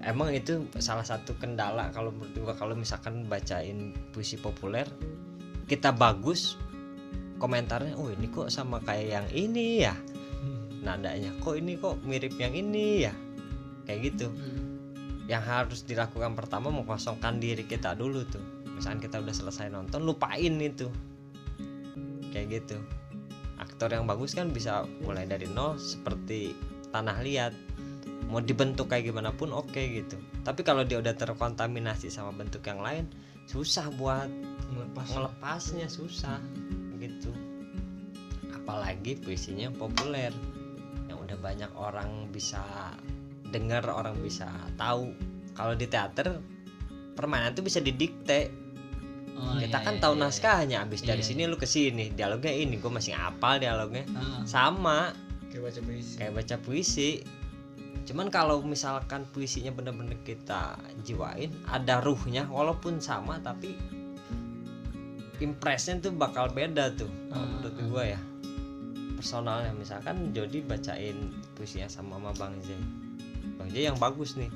[0.06, 2.54] Emang itu salah satu kendala kalau gua.
[2.54, 4.86] Kalau misalkan bacain puisi populer
[5.68, 6.56] kita bagus
[7.38, 9.94] komentarnya oh ini kok sama kayak yang ini ya
[10.82, 13.14] nadanya kok ini kok mirip yang ini ya?
[13.88, 14.28] Kayak gitu.
[15.28, 18.44] Yang harus dilakukan pertama mengkosongkan diri kita dulu tuh.
[18.78, 20.88] Misalkan kita udah selesai nonton lupain itu.
[22.30, 22.78] Kayak gitu.
[23.58, 26.54] Aktor yang bagus kan bisa mulai dari nol seperti
[26.94, 27.54] tanah liat.
[28.28, 30.20] Mau dibentuk kayak gimana pun oke gitu.
[30.44, 33.08] Tapi kalau dia udah terkontaminasi sama bentuk yang lain
[33.48, 34.28] susah buat
[34.76, 36.38] melepas melepasnya susah
[37.00, 37.32] gitu.
[38.52, 40.36] Apalagi puisinya populer
[41.40, 42.62] banyak orang bisa
[43.50, 45.14] dengar orang bisa tahu.
[45.56, 46.38] Kalau di teater
[47.16, 48.52] permainan itu bisa didikte.
[49.38, 52.10] Oh, kita iya, kan iya, tahu iya, naskahnya abis dari Iya, sini lu ke sini
[52.10, 54.02] dialognya ini gue masih apal dialognya.
[54.18, 55.14] Ah, sama.
[55.54, 56.14] Kayak baca puisi.
[56.18, 57.10] Kayak baca puisi.
[58.08, 63.78] Cuman kalau misalkan puisinya bener-bener kita jiwain ada ruhnya walaupun sama tapi
[65.38, 68.20] impresnya tuh bakal beda tuh kalau Hmm, menurut gua ya
[69.18, 72.80] personalnya misalkan Jody bacain puisinya sama sama Bang Zay
[73.58, 74.54] Bang Zay yang bagus nih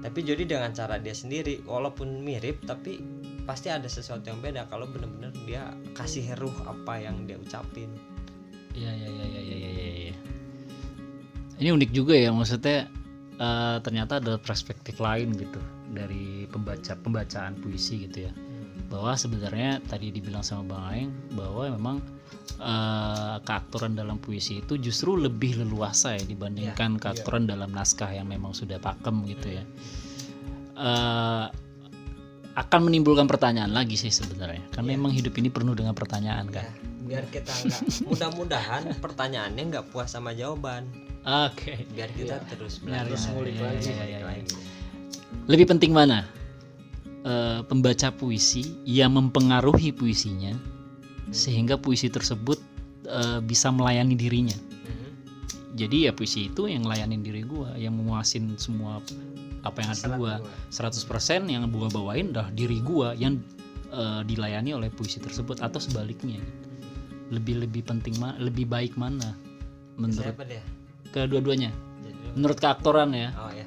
[0.00, 2.98] tapi Jody dengan cara dia sendiri walaupun mirip tapi
[3.44, 7.92] pasti ada sesuatu yang beda kalau bener-bener dia kasih ruh apa yang dia ucapin
[8.78, 9.86] Iya iya iya iya iya iya.
[10.12, 10.16] iya.
[11.58, 12.86] Ini unik juga ya maksudnya
[13.38, 15.58] eh, ternyata ada perspektif lain gitu
[15.90, 18.32] dari pembaca pembacaan puisi gitu ya.
[18.86, 21.98] Bahwa sebenarnya tadi dibilang sama Bang Aeng bahwa memang
[22.58, 28.50] eh, keaktoran dalam puisi itu justru lebih leluasa ya dibandingkan keaktoran dalam naskah yang memang
[28.52, 29.64] sudah pakem gitu ya.
[30.78, 31.46] Eh,
[32.58, 34.94] akan menimbulkan pertanyaan lagi sih sebenarnya karena Iya.
[34.98, 36.66] memang hidup ini penuh dengan pertanyaan kan.
[36.66, 36.72] Ya,
[37.06, 37.54] biar kita
[38.10, 40.90] mudah-mudahan pertanyaannya nggak puas sama jawaban
[41.22, 41.86] Oke.
[41.94, 43.78] biar kita terus belajar Terus ngulik Iya, lagi.
[43.78, 44.20] iya, Ngulik iya, iya.
[44.26, 44.54] lagi.
[45.46, 46.18] Lebih penting mana?
[47.22, 50.54] Eh, pembaca puisi yang mempengaruhi puisinya
[51.30, 52.58] sehingga puisi tersebut
[53.08, 54.56] eh, bisa melayani dirinya.
[54.56, 55.08] Mhm.
[55.78, 59.00] Jadi ya puisi itu yang ngelayanin diri gua, yang memuasin semua
[59.62, 60.34] apa yang ada gua.
[60.40, 60.88] gua.
[60.90, 63.40] 100% yang gua bawain dah diri gua yang
[63.92, 66.40] eh, dilayani oleh puisi tersebut atau sebaliknya.
[67.28, 68.40] Lebih lebih penting mana?
[68.40, 69.36] Lebih baik mana?
[70.00, 70.32] Menurut
[71.12, 71.72] kedua-duanya.
[72.36, 73.34] Menurut keaktoran ya.
[73.34, 73.66] oh ya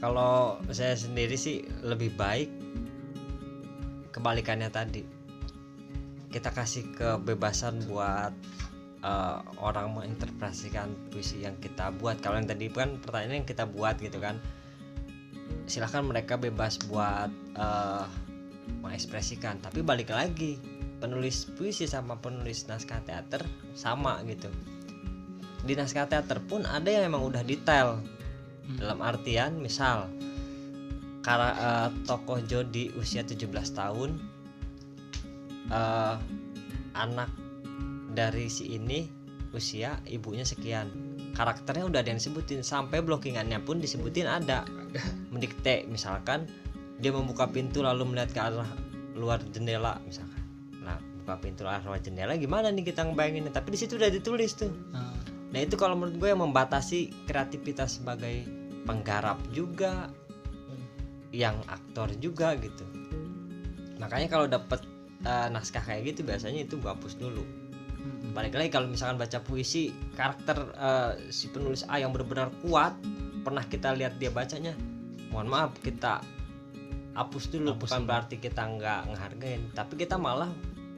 [0.00, 2.48] kalau saya sendiri sih lebih baik
[4.10, 5.04] kebalikannya tadi
[6.30, 8.30] kita kasih kebebasan buat
[9.02, 12.22] eh, orang menginterpretasikan puisi yang kita buat.
[12.22, 14.38] Kalau yang tadi kan pertanyaan yang kita buat gitu kan.
[15.66, 17.28] Silahkan mereka bebas buat
[17.58, 18.06] eh,
[18.80, 19.58] mengekspresikan.
[19.58, 20.56] Tapi balik lagi
[21.02, 23.42] penulis puisi sama penulis naskah teater
[23.74, 24.48] sama gitu.
[25.66, 27.98] Di naskah teater pun ada yang emang udah detail.
[28.70, 30.06] Dalam artian misal
[31.26, 34.29] kara, eh, tokoh Jody usia 17 tahun
[35.70, 36.16] eh,
[36.98, 37.30] anak
[38.10, 39.06] dari si ini
[39.54, 40.90] usia ibunya sekian.
[41.34, 44.66] Karakternya udah ada yang disebutin sampai blockingannya pun disebutin ada.
[45.32, 46.50] Mendikte misalkan
[47.00, 48.70] dia membuka pintu lalu melihat ke arah
[49.16, 50.42] luar jendela misalkan.
[50.82, 53.54] Nah buka pintu arah luar jendela gimana nih kita ngebayanginnya?
[53.54, 54.70] Tapi di situ udah ditulis tuh.
[54.94, 55.14] Ah,
[55.50, 58.46] Nah itu kalau menurut gue yang membatasi kreativitas sebagai
[58.86, 60.10] penggarap juga
[61.30, 62.86] yang aktor juga gitu.
[63.98, 64.82] Makanya kalau dapet
[65.24, 67.44] eh, naskah kayak gitu biasanya itu gue hapus dulu
[68.00, 68.32] Mm-mm.
[68.32, 72.96] balik lagi kalau misalkan baca puisi karakter eh, si penulis A yang benar-benar kuat
[73.44, 74.76] pernah kita lihat dia bacanya
[75.32, 76.20] mohon maaf kita
[77.16, 78.08] hapus dulu Hapus bukan dulu.
[78.08, 80.50] berarti kita nggak ngehargain tapi kita malah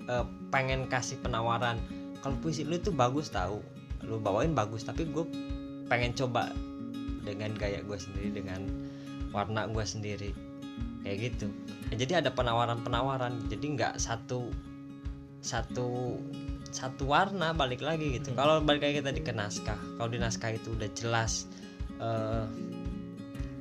[0.07, 1.79] eh, pengen kasih penawaran
[2.23, 3.59] kalau puisi lu itu bagus tahu
[4.03, 5.27] lu bawain bagus tapi gue
[5.87, 6.51] pengen coba
[7.23, 8.67] dengan gaya gue sendiri dengan
[9.31, 10.31] warna gue sendiri
[11.03, 11.47] kayak gitu.
[11.93, 13.51] Jadi ada penawaran-penawaran.
[13.51, 14.49] Jadi nggak satu
[15.43, 16.17] satu
[16.73, 18.33] satu warna balik lagi gitu.
[18.33, 18.39] Hmm.
[18.39, 19.77] kalau balik lagi tadi ke naskah.
[19.99, 21.47] Kalau di naskah itu udah jelas
[22.03, 22.47] eh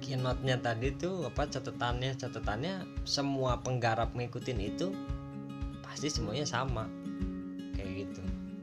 [0.02, 4.94] keynote-nya tadi tuh apa catatannya catatannya semua penggarap ngikutin itu
[5.84, 6.88] pasti semuanya sama.
[7.76, 8.22] Kayak gitu.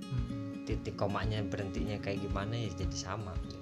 [0.09, 0.65] Mm-mm.
[0.65, 3.35] titik komanya berhentinya kayak gimana ya jadi sama.
[3.47, 3.58] gitu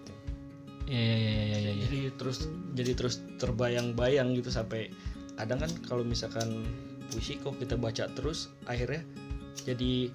[0.87, 1.73] ya ya ya ya ya, ya.
[1.87, 2.39] jadi terus
[2.79, 4.95] jadi terus terbayang-bayang gitu sampai
[5.35, 6.65] kadang kan kalau misalkan
[7.11, 9.03] puisi kok kita baca terus akhirnya
[9.67, 10.11] jadi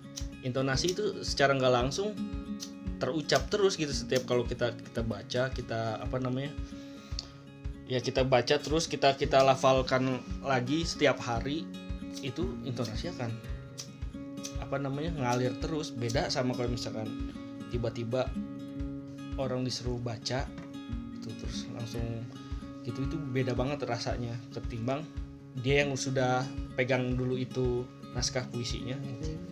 [0.47, 2.15] intonasi itu secara nggak langsung
[3.01, 6.53] terucap terus gitu setiap kalau kita kita baca kita apa namanya
[7.89, 11.67] ya kita baca terus kita kita lafalkan lagi setiap hari
[12.21, 13.33] itu intonasi akan
[14.61, 17.09] apa namanya ngalir terus beda sama kalau misalkan
[17.73, 18.29] tiba-tiba
[19.37, 20.47] orang disuruh baca
[21.15, 22.03] itu terus langsung
[22.81, 25.05] gitu itu beda banget rasanya ketimbang
[25.59, 26.47] dia yang sudah
[26.79, 27.83] pegang dulu itu
[28.15, 28.95] naskah puisinya.
[28.95, 29.51] Ngomong.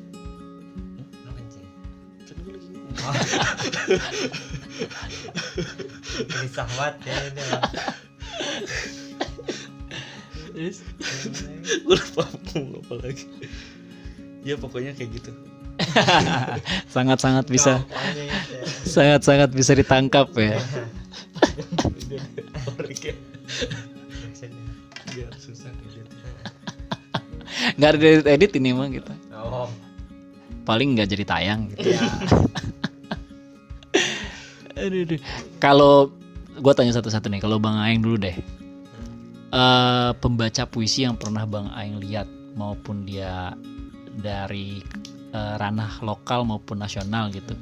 [6.20, 7.16] gelisah banget ya
[10.54, 10.70] ini
[11.88, 13.26] gue lupa ngomong apa lagi.
[14.44, 15.32] Ya pokoknya kayak gitu
[16.96, 18.38] sangat sangat bisa gitu ya.
[18.86, 20.58] sangat sangat bisa ditangkap ya.
[27.76, 29.68] Nggak ada edit edit ini mah kita oh.
[30.64, 31.92] Paling nggak jadi tayang gitu.
[31.96, 32.00] Ya
[34.80, 35.20] Aduh, aduh.
[35.60, 36.08] Kalau
[36.56, 38.32] gue tanya satu-satu nih, kalau Bang Aeng dulu deh,
[39.50, 43.58] Eh pembaca puisi yang pernah Bang Aeng lihat maupun dia
[44.14, 44.78] dari
[45.34, 47.56] eh, ranah lokal maupun nasional gitu,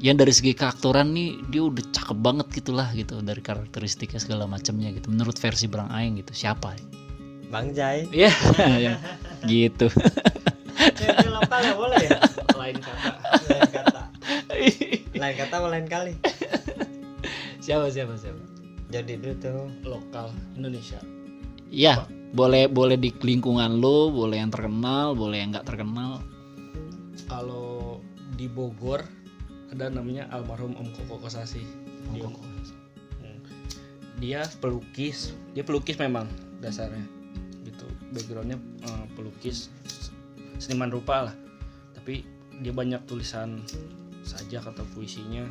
[0.00, 4.90] yang dari segi karakteran nih dia udah cakep banget gitulah gitu dari karakteristiknya segala macamnya
[4.94, 5.12] gitu.
[5.12, 6.76] Menurut versi Bang Aeng gitu, siapa?
[7.50, 8.30] Bang Jai Ya,
[8.84, 8.94] ya,
[9.44, 9.90] gitu.
[11.02, 12.18] Yang lokal ya boleh ya
[12.56, 13.12] lain kata
[13.48, 14.02] lain kata
[15.16, 16.12] lain kata lain kali
[17.64, 18.42] siapa siapa siapa?
[18.92, 21.00] jadi dulu tuh lokal Indonesia
[21.70, 22.02] Ya,
[22.34, 26.18] boleh boleh di lingkungan lo, boleh yang terkenal, boleh yang nggak terkenal.
[27.30, 28.02] Kalau
[28.34, 29.06] di Bogor
[29.70, 31.62] ada namanya almarhum Om Koko Kosasi.
[32.10, 33.38] Dia, Hmm.
[34.18, 36.26] dia pelukis dia pelukis memang
[36.58, 37.06] dasarnya.
[37.62, 37.86] Gitu.
[38.10, 39.70] Backgroundnya eh, pelukis
[40.58, 41.34] seniman rupa lah.
[41.94, 42.26] Tapi
[42.66, 43.62] dia banyak tulisan
[44.26, 45.46] sajak atau puisinya.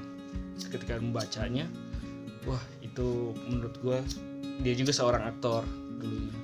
[0.60, 1.64] Ketika membacanya
[2.44, 4.04] wah itu menurut gua
[4.60, 5.64] dia juga seorang aktor
[5.96, 6.36] dulunya.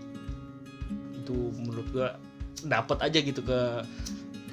[1.19, 2.15] Itu menurut gua
[2.63, 3.83] dapat aja gitu ke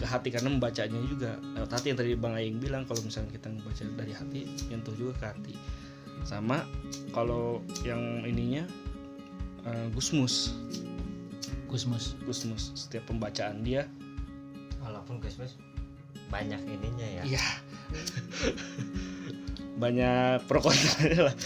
[0.03, 1.95] ke hati karena membacanya juga lewat hati.
[1.95, 5.55] Yang tadi bang Aing bilang kalau misalnya kita membaca dari hati nyentuh juga ke hati.
[6.27, 6.67] Sama
[7.15, 8.67] kalau yang ininya
[9.63, 10.59] eh, Gusmus.
[11.71, 12.19] Gusmus.
[12.27, 13.87] Gusmus setiap pembacaan dia.
[14.83, 15.55] Walaupun Gusmus
[16.35, 17.39] banyak ininya ya.
[17.39, 17.47] Iya.
[19.83, 21.37] banyak pro kontranya lah.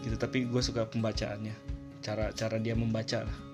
[0.00, 1.52] Gitu tapi gue suka pembacaannya.
[2.00, 3.53] Cara cara dia membaca lah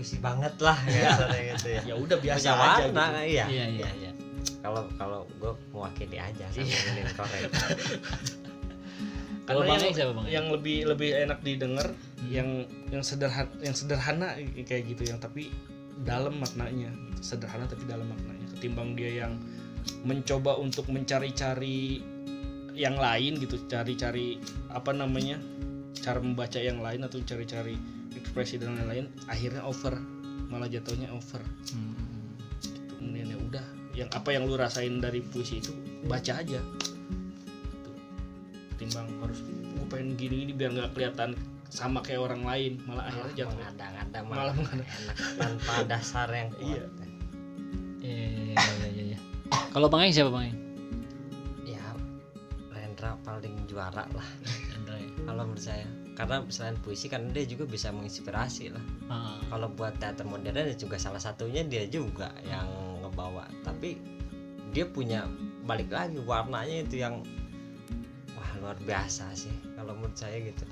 [0.00, 1.80] puisi banget lah kasarnya gitu ya.
[1.92, 3.20] Ya udah biasa punya aja warna gitu.
[3.36, 3.44] iya.
[3.52, 4.10] Iya iya iya.
[4.64, 7.04] kalau kalau gue mewakili aja sama Iya.
[7.12, 7.42] korek
[9.44, 10.24] Kalau Karena Bang yang, siapa Bang?
[10.30, 11.88] yang lebih lebih enak didengar
[12.32, 14.28] yang yang sederhana yang sederhana
[14.64, 15.52] kayak gitu yang tapi
[16.00, 16.88] dalam maknanya.
[17.20, 18.46] Sederhana tapi dalam maknanya.
[18.56, 19.36] Ketimbang dia yang
[20.08, 22.00] mencoba untuk mencari-cari
[22.72, 24.40] yang lain gitu cari-cari
[24.72, 25.36] apa namanya
[26.00, 27.76] cara membaca yang lain atau cari-cari
[28.20, 29.96] ekspresi dan lain-lain akhirnya over
[30.46, 31.40] malah jatuhnya over
[31.70, 31.94] Hmm.
[32.60, 32.94] gitu.
[32.96, 35.72] kemudian ya udah yang apa yang lu rasain dari puisi itu
[36.04, 37.90] baca aja gitu.
[38.74, 41.34] ketimbang harus gue pengen gini gini biar nggak kelihatan
[41.66, 44.84] sama kayak orang lain malah akhirnya jatuh mengada-ngada Malah malah mengada.
[44.84, 46.84] enak tanpa dasar yang kuat Iya.
[48.00, 49.04] Iya iya iya iya.
[49.06, 49.18] iya.
[49.70, 50.58] Kalau Bang Aing siapa Bang Aing?
[51.62, 51.84] ya
[52.68, 54.28] Rendra paling juara lah
[54.68, 55.08] Hendra ya.
[55.22, 58.84] kalau menurut saya karena selain puisi kan dia juga bisa menginspirasi lah.
[59.08, 62.66] Ah, kalau buat teater modern ya juga salah satunya dia juga yang
[63.00, 63.48] ngebawa.
[63.62, 63.96] Tapi
[64.70, 65.26] dia punya
[65.64, 67.22] balik lagi warnanya itu yang
[68.34, 70.62] wah luar biasa sih kalau menurut saya gitu.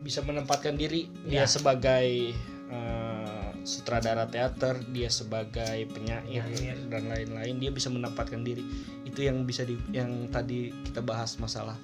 [0.00, 1.46] Bisa menempatkan diri dia Ya.
[1.46, 2.32] sebagai
[2.70, 6.78] eh, sutradara teater dia sebagai penyair Penyair.
[6.88, 7.54] dan lain-lain.
[7.60, 8.64] Dia bisa menempatkan diri.
[9.04, 11.76] Itu yang bisa di yang tadi kita bahas masalah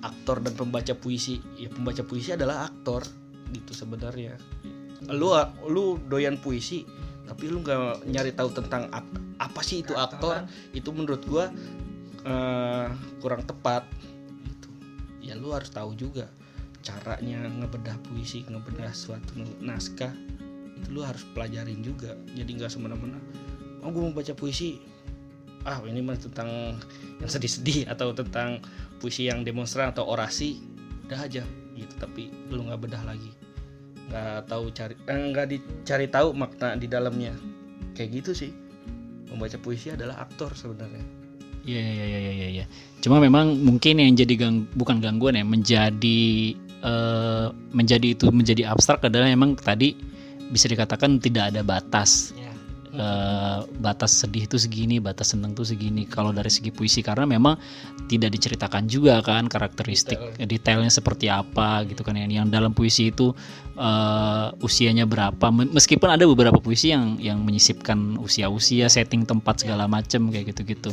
[0.00, 1.40] aktor dan pembaca puisi.
[1.56, 3.04] Ya pembaca puisi adalah aktor
[3.50, 4.36] gitu sebenarnya.
[5.10, 5.32] Lu
[5.68, 6.84] lu doyan puisi
[7.30, 11.46] tapi lu nggak nyari tahu tentang ap- apa sih itu aktor itu menurut gua
[12.26, 12.86] eh,
[13.22, 13.86] kurang tepat
[14.44, 14.68] gitu.
[15.22, 16.26] Ya lu harus tahu juga
[16.80, 20.12] caranya ngebedah puisi ngebedah suatu naskah.
[20.80, 22.16] Itu lu harus pelajarin juga.
[22.34, 23.20] Jadi nggak semena-mena.
[23.80, 24.76] Oh gue mau baca puisi
[25.68, 26.78] ah ini mah tentang
[27.20, 28.64] yang sedih-sedih atau tentang
[28.96, 30.60] puisi yang demonstran atau orasi
[31.08, 31.44] udah aja
[31.76, 33.32] gitu tapi lu nggak bedah lagi
[34.08, 37.36] nggak tahu cari eh, nggak dicari tahu makna di dalamnya
[37.92, 38.52] kayak gitu sih
[39.30, 41.20] membaca puisi adalah aktor sebenarnya
[41.60, 42.64] Iya iya iya iya iya.
[43.04, 46.20] Cuma memang mungkin yang jadi gang, bukan gangguan ya, menjadi
[46.56, 47.46] eh,
[47.76, 49.92] menjadi itu menjadi abstrak adalah memang tadi
[50.48, 52.32] bisa dikatakan tidak ada batas.
[52.90, 56.10] Eh, batas sedih itu segini, batas senang itu segini.
[56.10, 57.54] Kalau dari segi puisi karena memang
[58.10, 63.30] tidak diceritakan juga kan karakteristik detailnya seperti apa gitu kan yang, yang dalam puisi itu
[63.78, 65.54] eh, usianya berapa.
[65.54, 70.90] Me- Meskipun ada beberapa puisi yang yang menyisipkan usia-usia, setting tempat segala macam kayak gitu-gitu.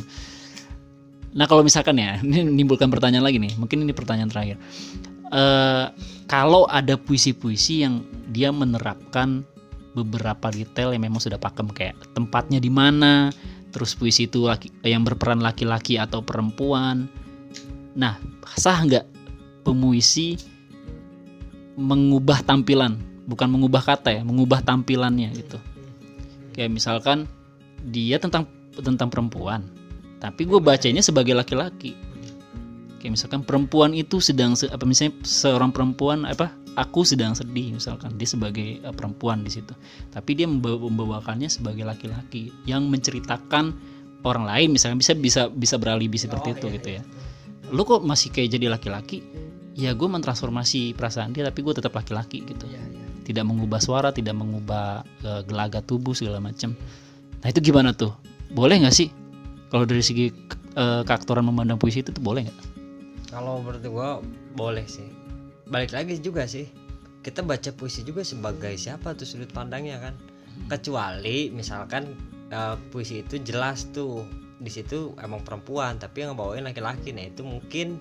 [1.34, 3.58] Nah kalau misalkan ya, ini menimbulkan pertanyaan lagi nih.
[3.58, 4.54] Mungkin ini pertanyaan terakhir.
[5.34, 5.86] Eh,
[6.30, 9.42] kalau ada puisi-puisi yang dia menerapkan
[9.96, 13.32] beberapa detail yang memang sudah pakem kayak tempatnya di mana,
[13.72, 17.08] terus puisi itu laki, yang berperan laki-laki atau perempuan.
[17.98, 18.16] Nah,
[18.56, 19.06] sah nggak
[19.64, 20.38] pemuisi
[21.78, 25.58] mengubah tampilan, bukan mengubah kata ya, mengubah tampilannya gitu.
[26.56, 27.28] Kayak misalkan
[27.86, 29.66] dia tentang tentang perempuan,
[30.18, 31.94] tapi gue bacanya sebagai laki-laki.
[33.08, 38.20] Kayak misalkan perempuan itu sedang se- apa misalnya seorang perempuan apa aku sedang sedih misalkan
[38.20, 39.72] dia sebagai eh, perempuan di situ.
[40.12, 43.72] Tapi dia membawa- membawakannya sebagai laki-laki yang menceritakan
[44.28, 47.02] orang lain misalnya bisa bisa bisa beralibi seperti itu gitu ya.
[47.72, 49.24] Lu kok masih kayak jadi laki-laki?
[49.72, 52.68] Ya gue mentransformasi perasaan dia tapi gue tetap laki-laki gitu.
[53.24, 56.76] Tidak mengubah suara, tidak mengubah eh, gelagat tubuh segala macam.
[57.40, 58.12] Nah itu gimana tuh?
[58.52, 59.08] Boleh nggak sih?
[59.72, 60.28] Kalau dari segi
[60.76, 62.67] eh, keaktoran memandang puisi itu tuh boleh nggak?
[63.28, 64.10] Kalau menurut gua
[64.56, 65.08] boleh sih.
[65.68, 66.68] Balik lagi juga sih
[67.28, 70.14] kita baca puisi juga sebagai siapa tuh sudut pandangnya kan?
[70.70, 72.16] Kecuali misalkan
[72.48, 74.24] eh, puisi itu jelas tuh
[74.58, 77.12] di situ emang perempuan tapi yang bawain laki-laki.
[77.12, 78.00] Nah itu mungkin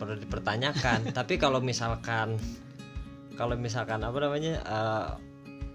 [0.00, 1.10] perlu dipertanyakan.
[1.18, 2.38] Tapi kalau misalkan
[3.36, 5.08] kalau misalkan apa namanya eh,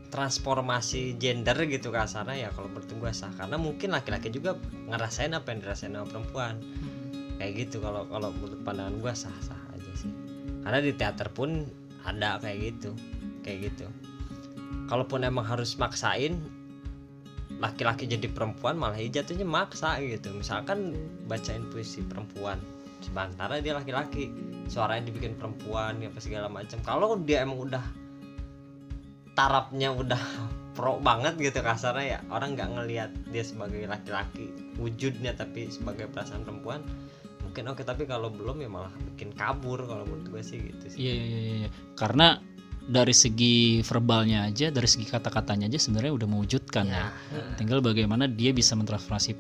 [0.10, 3.32] transformasi gender gitu kasarnya ya kalau menurut gua sah.
[3.38, 4.58] Karena mungkin laki-laki juga
[4.90, 6.58] ngerasain apa yang dirasain sama perempuan
[7.44, 7.84] kayak gitu.
[7.84, 10.12] Kalau kalau menurut pandangan gua sah sah aja sih.
[10.64, 11.68] Karena di teater pun
[12.08, 12.96] ada kayak gitu
[13.44, 13.92] kayak gitu.
[14.88, 16.40] Kalaupun emang harus maksain
[17.60, 20.32] laki-laki jadi perempuan malah ya jatuhnya maksa gitu.
[20.32, 20.96] Misalkan
[21.28, 22.64] bacain puisi perempuan
[23.04, 24.32] sementara dia laki-laki
[24.72, 26.80] suaranya dibikin perempuan apa segala macam.
[26.88, 27.84] Kalau dia emang udah
[29.36, 30.24] tarapnya udah
[30.78, 34.50] pro banget gitu kasarnya ya orang nggak ngelihat dia sebagai laki-laki
[34.82, 36.82] wujudnya tapi sebagai perasaan perempuan
[37.54, 40.98] mungkin oke tapi kalau belum ya malah bikin kabur kalau menurut gue sih gitu sih
[40.98, 41.70] Iya iya iya iya.
[41.94, 42.42] Karena
[42.84, 47.14] dari segi verbalnya aja, dari segi kata-katanya aja sebenarnya udah mewujudkan ya.
[47.56, 49.38] Tinggal bagaimana dia bisa mentransformasi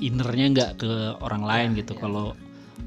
[0.00, 1.92] innernya nggak ke orang lain gitu.
[1.94, 2.32] Kalau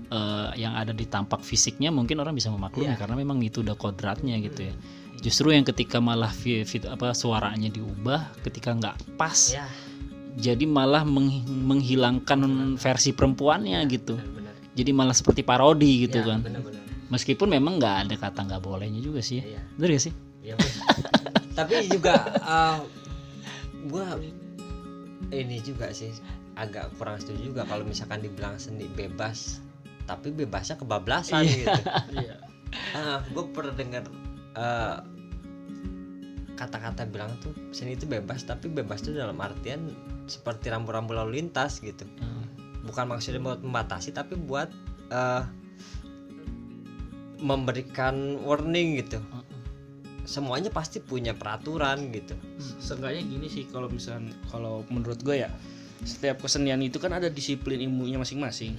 [0.09, 4.41] eh, yang ada di tampak fisiknya mungkin orang bisa memaklumi karena memang itu udah kodratnya
[4.41, 4.74] gitu ya.
[5.22, 9.70] Justru yang ketika malah vi- apa suaranya diubah, ketika nggak pas, ya
[10.36, 12.43] jadi malah meng- menghilangkan
[12.76, 14.20] versi perempuannya gitu.
[14.20, 14.45] benar
[14.76, 16.40] Jadi malah seperti parodi gitu ya, kan.
[16.44, 19.56] benar-benar Meskipun memang nggak ada kata nggak bolehnya juga sih ya.
[19.56, 19.62] Iya.
[19.80, 20.14] Bener gak sih?
[20.44, 20.58] Bener.
[21.58, 22.14] tapi juga
[22.44, 22.78] eh,
[23.88, 24.20] gua
[25.32, 26.12] ini juga sih
[26.60, 29.64] agak kurang setuju juga kalau misalkan dibilang seni bebas
[30.06, 31.82] tapi bebasnya kebablasan gitu
[32.22, 32.36] iya
[32.92, 34.04] ah gue pernah dengar
[34.56, 34.98] eh,
[36.56, 39.92] kata-kata bilang tuh seni itu bebas tapi bebas itu dalam artian
[40.28, 42.08] seperti rambu-rambu lalu lintas gitu
[42.86, 44.70] bukan maksudnya buat membatasi tapi buat
[45.10, 45.44] eh,
[47.42, 49.20] memberikan warning gitu.
[50.26, 52.34] Semuanya pasti punya peraturan gitu.
[52.82, 55.50] Seenggaknya gini sih kalau misalnya kalau menurut gue ya
[56.06, 58.74] setiap kesenian itu kan ada disiplin ilmunya masing-masing.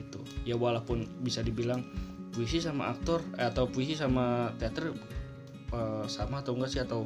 [0.00, 0.20] Gitu.
[0.48, 1.84] Ya walaupun bisa dibilang
[2.32, 4.96] puisi sama aktor eh, atau puisi sama teater
[5.72, 7.04] eh, sama atau enggak sih atau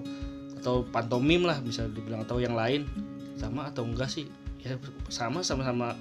[0.62, 2.86] atau pantomim lah bisa dibilang atau yang lain
[3.34, 4.30] sama atau enggak sih.
[4.62, 4.78] Ya
[5.10, 5.98] sama sama-sama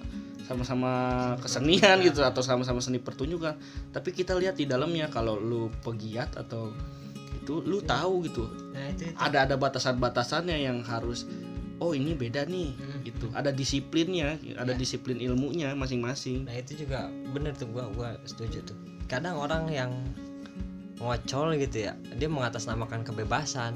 [0.48, 0.92] sama-sama
[1.40, 3.56] kesenian gitu atau sama-sama seni pertunjukan.
[3.94, 6.72] Tapi kita lihat di dalamnya kalau lu pegiat atau
[7.42, 8.46] itu lu tahu gitu.
[8.74, 9.18] Nah itu, itu.
[9.18, 11.26] ada ada batasan-batasannya yang harus
[11.82, 13.02] oh ini beda nih Hmm.
[13.02, 13.26] gitu.
[13.34, 14.78] Ada disiplinnya ada Ya.
[14.78, 16.46] disiplin ilmunya masing-masing.
[16.46, 18.78] Nah itu juga bener tuh gua gua setuju tuh.
[19.10, 19.92] Kadang orang yang
[21.02, 23.74] ngocol gitu ya dia mengatasnamakan kebebasan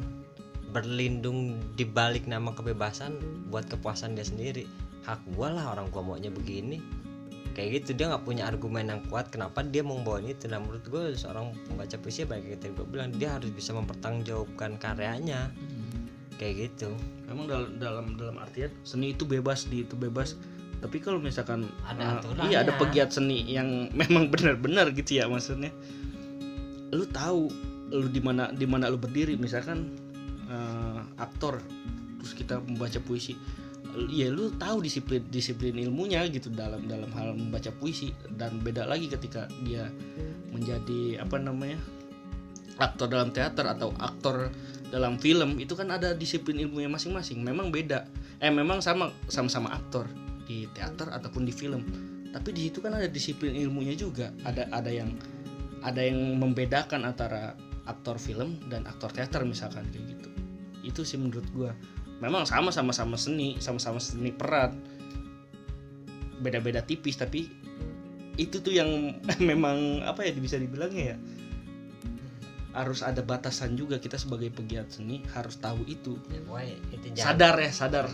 [0.70, 3.18] berlindung di balik nama kebebasan
[3.50, 4.70] buat kepuasan dia sendiri
[5.06, 6.82] hak gua lah orang gua maunya begini.
[7.56, 10.44] Kayak gitu dia nggak punya argumen yang kuat kenapa dia mau bawa itu.
[10.52, 14.76] Dan menurut gue seorang pembaca puisi baik yang tadi gue bilang dia harus bisa mempertanggungjawabkan
[14.76, 15.56] karyanya.
[16.36, 16.92] Kayak gitu.
[17.32, 20.36] Memang dalam dalam dalam artian seni itu bebas di itu bebas.
[20.84, 22.52] Tapi kalau misalkan Ada aturannya.
[22.52, 25.72] iya ada pegiat seni yang memang benar-benar gitu ya maksudnya.
[26.92, 27.48] Lu tahu
[27.88, 29.40] lu di mana di mana lu berdiri?
[29.40, 29.96] Misalkan
[30.52, 31.64] eh, aktor
[32.20, 33.40] terus kita membaca puisi
[34.12, 38.12] ya lu tahu disiplin disiplin ilmunya gitu dalam dalam hal membaca puisi.
[38.36, 39.88] Dan beda lagi ketika dia
[40.52, 41.80] menjadi apa namanya
[42.76, 44.52] aktor dalam teater atau aktor
[44.92, 47.42] dalam film itu kan ada disiplin ilmunya masing-masing.
[47.42, 48.06] Memang beda.
[48.44, 50.06] Eh memang sama sama-sama aktor
[50.46, 51.84] di teater ataupun di film.
[52.36, 54.30] Tapi di situ kan ada disiplin ilmunya juga.
[54.44, 55.16] Ada ada yang
[55.82, 60.30] ada yang membedakan antara aktor film dan aktor teater misalkan kayak gitu.
[60.84, 61.72] Itu sih menurut gua
[62.24, 64.76] memang sama sama sama seni sama-sama seni peran.
[66.40, 67.48] Beda-beda tipis tapi
[68.36, 71.18] itu tuh yang memang apa ya bisa dibilangnya ya?
[72.76, 74.00] Harus ada batasan juga.
[74.00, 76.20] Kita sebagai pegiat seni harus tahu itu.
[76.28, 76.44] Ya,
[76.92, 78.08] itu sadar ya sadar.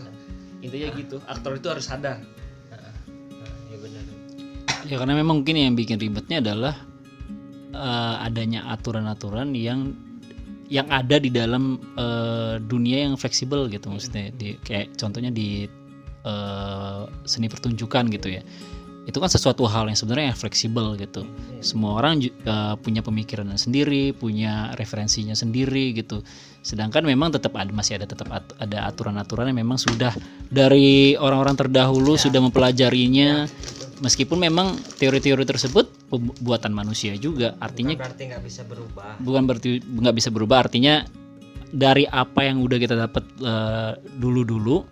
[0.62, 1.18] Intinya gitu.
[1.26, 2.22] Aktor itu harus sadar.
[2.70, 2.94] Nah,
[3.74, 4.04] ya benar.
[4.86, 6.78] Ya karena memang mungkin yang bikin ribetnya adalah
[7.74, 10.11] eh, adanya aturan-aturan yang
[10.72, 15.68] yang ada di dalam eh, dunia yang fleksibel gitu maksudnya di kayak contohnya di
[16.24, 18.42] eh, seni pertunjukan gitu ya.
[19.02, 21.28] Itu kan sesuatu hal yang sebenarnya fleksibel gitu.
[21.60, 26.24] Semua orang eh, punya pemikirannya sendiri punya referensinya sendiri gitu.
[26.64, 30.16] Sedangkan memang tetap ada masih ada tetap at- ada aturan-aturan yang memang sudah
[30.48, 33.44] dari orang-orang terdahulu sudah mempelajarinya
[34.02, 35.86] meskipun memang teori-teori tersebut
[36.42, 37.54] buatan manusia juga.
[37.62, 39.10] Artinya Bukan berarti nggak bisa berubah.
[39.22, 40.66] bukan berarti nggak bisa berubah.
[40.66, 41.06] Artinya
[41.72, 44.84] dari apa yang udah kita dapat eh, dulu-dulu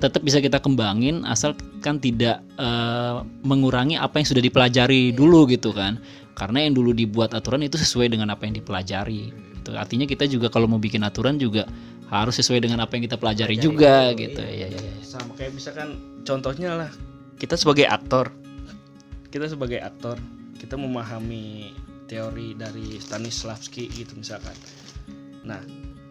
[0.00, 5.98] tetap bisa kita kembangin asalkan tidak eh, mengurangi apa yang sudah dipelajari dulu gitu kan.
[6.32, 9.34] Karena yang dulu dibuat aturan itu sesuai dengan apa yang dipelajari.
[9.60, 11.68] Itu artinya kita juga kalau mau bikin aturan juga
[12.08, 14.42] harus sesuai dengan apa yang kita pelajari Pelajari juga dulu, gitu.
[14.44, 14.68] iya.
[14.68, 15.88] ya ya ya sama kayak misalkan
[16.28, 16.90] contohnya lah
[17.36, 18.32] kita sebagai aktor.
[19.32, 20.20] Kita sebagai aktor
[20.62, 21.74] kita memahami
[22.06, 24.54] teori dari Stanislavski gitu misalkan.
[25.42, 25.58] Nah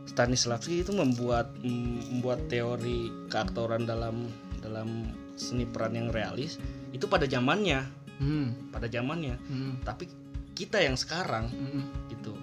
[0.03, 4.27] Stanislavski itu membuat membuat teori keaktoran dalam
[4.59, 5.07] dalam
[5.39, 6.59] seni peran yang realis
[6.91, 7.87] itu pada zamannya.
[8.19, 9.39] Hmm, pada zamannya.
[9.47, 10.11] Hmm, tapi
[10.51, 12.11] kita yang sekarang hmm.
[12.11, 12.35] gitu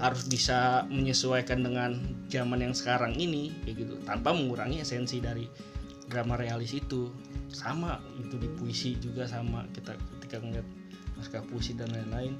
[0.00, 2.00] harus bisa menyesuaikan dengan
[2.32, 5.44] zaman yang sekarang ini kayak gitu tanpa mengurangi esensi dari
[6.12, 7.08] drama realis itu.
[7.48, 10.68] Sama itu di puisi juga sama kita ketika ngeliat
[11.16, 12.36] naskah puisi dan lain-lain.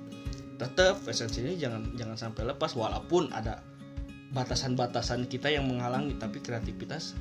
[0.61, 3.65] Tetap esensinya jangan jangan sampai lepas walaupun ada
[4.37, 7.17] batasan-batasan kita yang menghalangi tapi kreativitas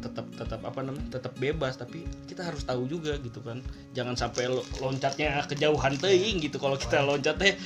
[0.00, 1.80] tetap tetap apa namanya tetap bebas.
[1.80, 3.64] Tapi kita harus tahu juga gitu kan.
[3.96, 6.60] Jangan sampai lo- loncatnya kejauhan teing gitu.
[6.60, 7.56] Kalau kita loncatnya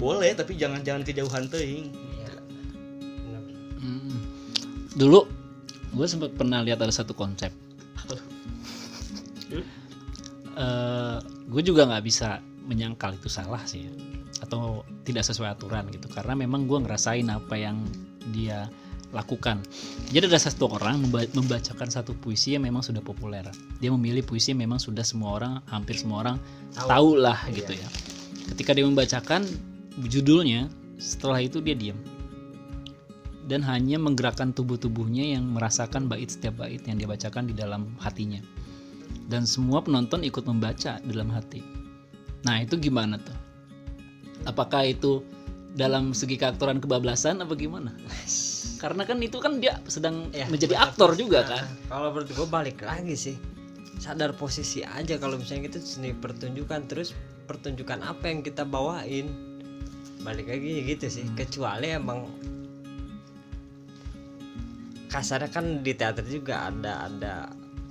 [0.00, 2.32] boleh tapi jangan jangan kejauhan teing Iya.
[3.76, 4.16] Hmm.
[4.96, 5.41] Dulu
[5.92, 7.52] gue sempat pernah lihat ada satu konsep.
[10.52, 11.16] Eh,
[11.48, 13.92] gue juga nggak bisa menyangkal itu salah sih ya.
[14.42, 17.78] atau tidak sesuai aturan gitu karena memang gue ngerasain apa yang
[18.34, 18.66] dia
[19.14, 19.62] lakukan
[20.10, 23.46] jadi ada satu orang memba- membacakan satu puisi yang memang sudah populer
[23.78, 26.36] dia memilih puisi yang memang sudah semua orang hampir semua orang
[26.74, 26.88] Tahu.
[26.90, 27.54] tahu lah Iya.
[27.54, 27.88] gitu ya
[28.50, 29.46] ketika dia membacakan
[30.10, 30.66] judulnya
[30.98, 31.98] setelah itu dia diam
[33.50, 38.38] dan hanya menggerakkan tubuh-tubuhnya yang merasakan bait setiap bait yang dia bacakan di dalam hatinya.
[39.26, 41.62] Dan semua penonton ikut membaca dalam hati.
[42.46, 43.34] Nah itu gimana tuh?
[44.46, 45.22] Apakah itu
[45.74, 47.94] dalam segi keaktoran kebablasan apa gimana?
[48.82, 52.48] Karena kan itu kan dia sedang Ya, menjadi aktor juga Nah, kan kalau menurut gue
[52.50, 53.36] balik lagi sih
[54.02, 57.14] sadar posisi aja kalau misalnya kita seni pertunjukan terus
[57.46, 59.30] pertunjukan apa yang kita bawain?
[60.26, 62.26] Balik lagi gitu sih kecuali emang
[65.12, 67.34] kasarnya kan di teater juga ada ada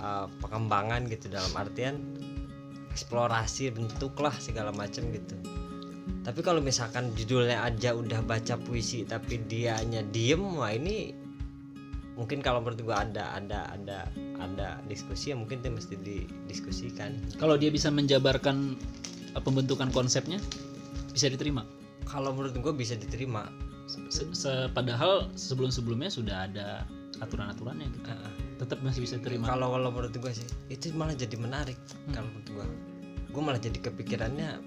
[0.02, 2.02] uh, pengembangan gitu dalam artian
[2.90, 5.38] eksplorasi bentuk lah segala macam gitu.
[6.26, 11.14] Tapi kalau misalkan judulnya aja udah baca puisi tapi dia hanya diem wah ini
[12.18, 13.98] mungkin kalau menurut gua ada ada ada
[14.42, 17.38] ada diskusi ya mungkin itu mesti didiskusikan.
[17.38, 18.74] Kalau dia bisa menjabarkan
[19.38, 20.42] eh, pembentukan konsepnya
[21.14, 21.62] bisa diterima.
[22.02, 23.48] kalau menurut gua bisa diterima.
[23.88, 26.84] Se- se- padahal sebelum-sebelumnya sudah ada
[27.22, 28.08] aturan-aturannya gitu.
[28.08, 28.32] Heeh.
[28.58, 29.46] Tetap masih bisa diterima.
[29.48, 31.74] kalau kalau menurut gua sih itu malah jadi menarik
[32.10, 32.66] kalau menurut gua
[33.30, 34.58] gua malah jadi kepikirannya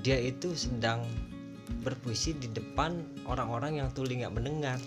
[0.00, 1.04] dia itu sedang
[1.80, 4.78] berpuisi di depan orang-orang yang tuli nggak mendengar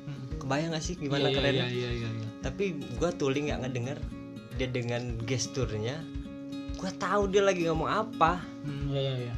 [0.00, 0.40] Hmm.
[0.40, 2.28] kebayang gak sih gimana Iya, kerennya iya, iya, iya, iya.
[2.40, 2.64] tapi
[2.96, 3.98] gua tuli nggak ngedenger
[4.56, 6.00] dia dengan gesturnya
[6.76, 9.34] gua tahu dia lagi ngomong apa Hmm, iya, iya, iya.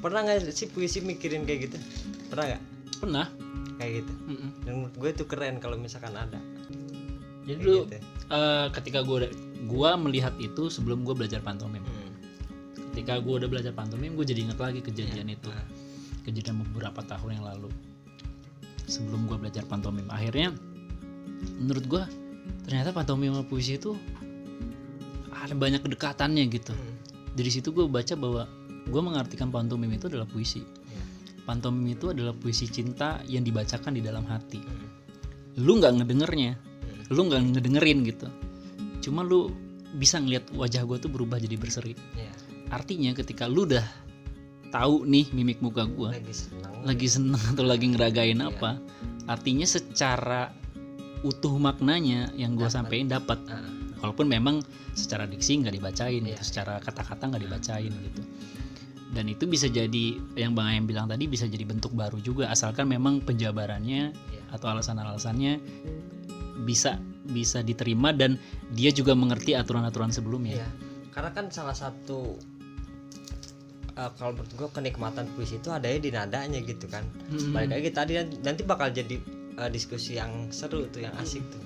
[0.00, 1.78] pernah nggak sih puisi mikirin kayak gitu
[2.28, 2.62] pernah nggak
[2.98, 3.26] Pernah.
[3.74, 4.50] kayak gitu Mm-mm.
[4.62, 6.38] dan menurut gue itu keren kalau misalkan ada
[7.42, 7.96] Jadi kayak dulu gitu.
[8.30, 9.18] eh, ketika gue
[9.66, 11.82] gua melihat itu sebelum gue belajar pantomim.
[11.82, 12.12] Hmm.
[12.94, 15.50] Ketika gue udah belajar pantomim, gue jadi ingat lagi kejadian itu.
[15.50, 15.66] Nah,
[16.22, 17.68] Kejadian beberapa tahun yang lalu.
[18.86, 20.54] Sebelum gue belajar pantomim, akhirnya
[21.58, 22.02] menurut gue
[22.64, 23.98] ternyata pantomim sama puisi itu
[25.34, 26.72] ada banyak kedekatannya gitu.
[26.72, 26.94] hmm.
[27.34, 28.46] Dari situ gue baca bahwa
[28.86, 30.62] gue mengartikan pantomim itu adalah puisi.
[31.44, 31.46] Iya.
[31.46, 34.64] Pantomim itu adalah puisi cinta yang dibacakan di dalam hati.
[34.64, 34.88] Hmm.
[35.60, 37.12] Lu nggak ngedengernya, Hmm.
[37.12, 38.26] lu nggak ngedengerin gitu.
[39.04, 39.52] Cuma lu
[39.94, 41.92] bisa ngeliat wajah gue tuh berubah jadi berseri.
[42.16, 42.32] Iya.
[42.72, 43.84] Artinya ketika lu udah
[44.72, 48.50] tahu nih mimik muka gue, lagi senang lagi seneng atau lagi ngeragain Iya.
[48.50, 48.70] apa,
[49.28, 50.50] artinya secara
[51.22, 53.38] utuh maknanya yang gue sampein dapat.
[53.46, 53.62] Ah,
[54.02, 54.60] Walaupun memang
[54.92, 56.36] secara diksi nggak dibacain Iya.
[56.36, 58.20] gitu, secara kata-kata nggak dibacain gitu.
[59.14, 62.90] Dan itu bisa jadi yang Bang Ayam bilang tadi bisa jadi bentuk baru juga asalkan
[62.90, 64.42] memang penjabarannya iya.
[64.50, 65.62] atau alasan-alasannya
[66.66, 68.36] bisa bisa diterima dan
[68.74, 70.60] dia juga mengerti aturan-aturan sebelumnya.
[70.60, 70.68] Iya.
[71.14, 72.34] karena kan salah satu
[73.94, 77.54] eh, kalau menurut gue kenikmatan puisi itu adanya di nadanya gitu kan Hmm.
[77.54, 78.12] balik lagi tadi
[78.42, 79.16] nanti bakal jadi
[79.56, 81.62] eh, diskusi yang seru tuh yang asik tuh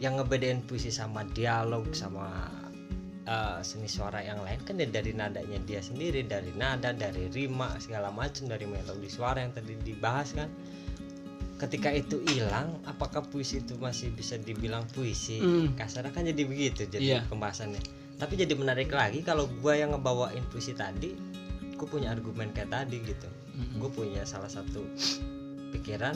[0.00, 2.48] yang ngebedain puisi sama dialog sama
[3.30, 8.10] eh, seni suara yang lain kan dari nadanya dia sendiri dari nada dari rima segala
[8.10, 10.50] macam dari melodi suara yang tadi dibahas kan
[11.60, 15.76] ketika itu hilang apakah puisi itu masih bisa dibilang puisi Hmm.
[15.76, 17.20] kasarnya kan jadi begitu jadi Iya.
[17.28, 17.80] pembahasannya
[18.16, 21.12] tapi jadi menarik lagi kalau gua yang ngebawain puisi tadi
[21.76, 23.80] gue punya argumen kayak tadi gitu Mm-mm.
[23.80, 24.84] gue punya salah satu
[25.72, 26.12] pikiran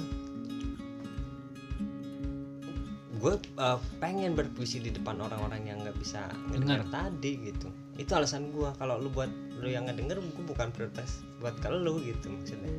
[3.19, 7.69] gue uh, pengen berpuisi di depan orang-orang yang nggak bisa ngedenger tadi gitu.
[7.95, 12.03] Itu alasan gue kalau lu buat lu yang ngedenger gue bukan prioritas buat kalau lu
[12.03, 12.73] gitu maksudnya.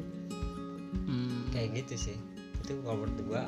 [1.06, 1.48] Hmm.
[1.54, 2.18] kayak gitu sih.
[2.64, 3.44] Itu kalau menurut gue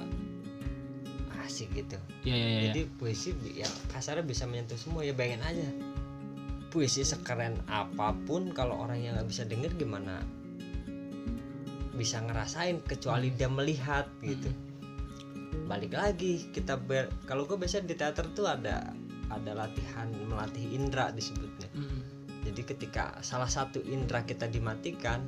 [1.47, 1.97] asik gitu.
[2.27, 2.61] Ya, ya, ya, ya.
[2.71, 5.69] jadi puisi bi- ya kasarnya bisa menyentuh semua ya bayangin aja.
[6.67, 10.19] Puisi sekeren apa pun kalau orang yang nggak bisa denger gimana
[11.97, 14.53] bisa ngerasain kecuali dia melihat gitu
[15.65, 18.93] balik lagi kita ber kalau gue biasanya di teater tuh ada
[19.27, 21.99] ada latihan melatih indera disebutnya Mm.
[22.47, 25.19] jadi ketika salah satu indera kita dimatikan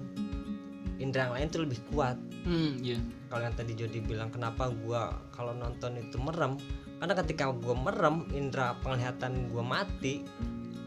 [0.99, 2.95] indera yang lain tuh lebih kuat Hmm, ya.
[3.27, 6.55] kalau yang tadi Jody bilang kenapa gua kalau nonton itu merem
[6.97, 10.23] karena ketika gua merem indera penglihatan gua mati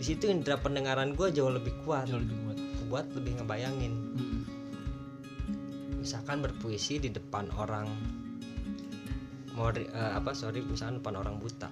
[0.00, 2.58] di situ indera pendengaran gua jauh lebih kuat Jauh lebih kuat.
[2.88, 4.40] buat lebih ngebayangin Mm.
[6.00, 7.86] misalkan berpuisi di depan orang
[9.52, 11.68] mau ri- eh, apa sorry misalkan depan orang buta.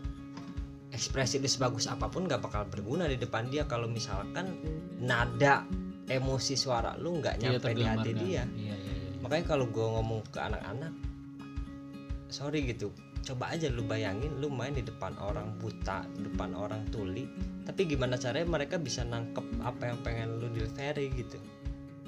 [0.90, 4.58] Ekspresi dia sebagus apa pun nggak bakal berguna di depan dia kalau misalkan
[4.98, 5.62] nada
[6.10, 8.42] emosi suara lu nggak Tidak nyampe di hati dia.
[8.42, 9.10] Iya, iya, iya.
[9.22, 10.90] makanya kalau gue ngomong ke anak-anak
[12.26, 17.28] sorry gitu coba aja lu bayangin lu main di depan orang buta depan orang tuli
[17.68, 21.38] tapi gimana caranya mereka bisa nangkep apa yang pengen lu delivery gitu.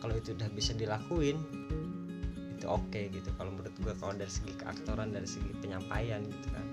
[0.03, 1.39] Kalau itu udah bisa dilakuin
[2.63, 3.27] itu oke gitu.
[3.35, 6.67] Kalau menurut gue kalau dari segi keaktoran dari segi penyampaian gitu kan.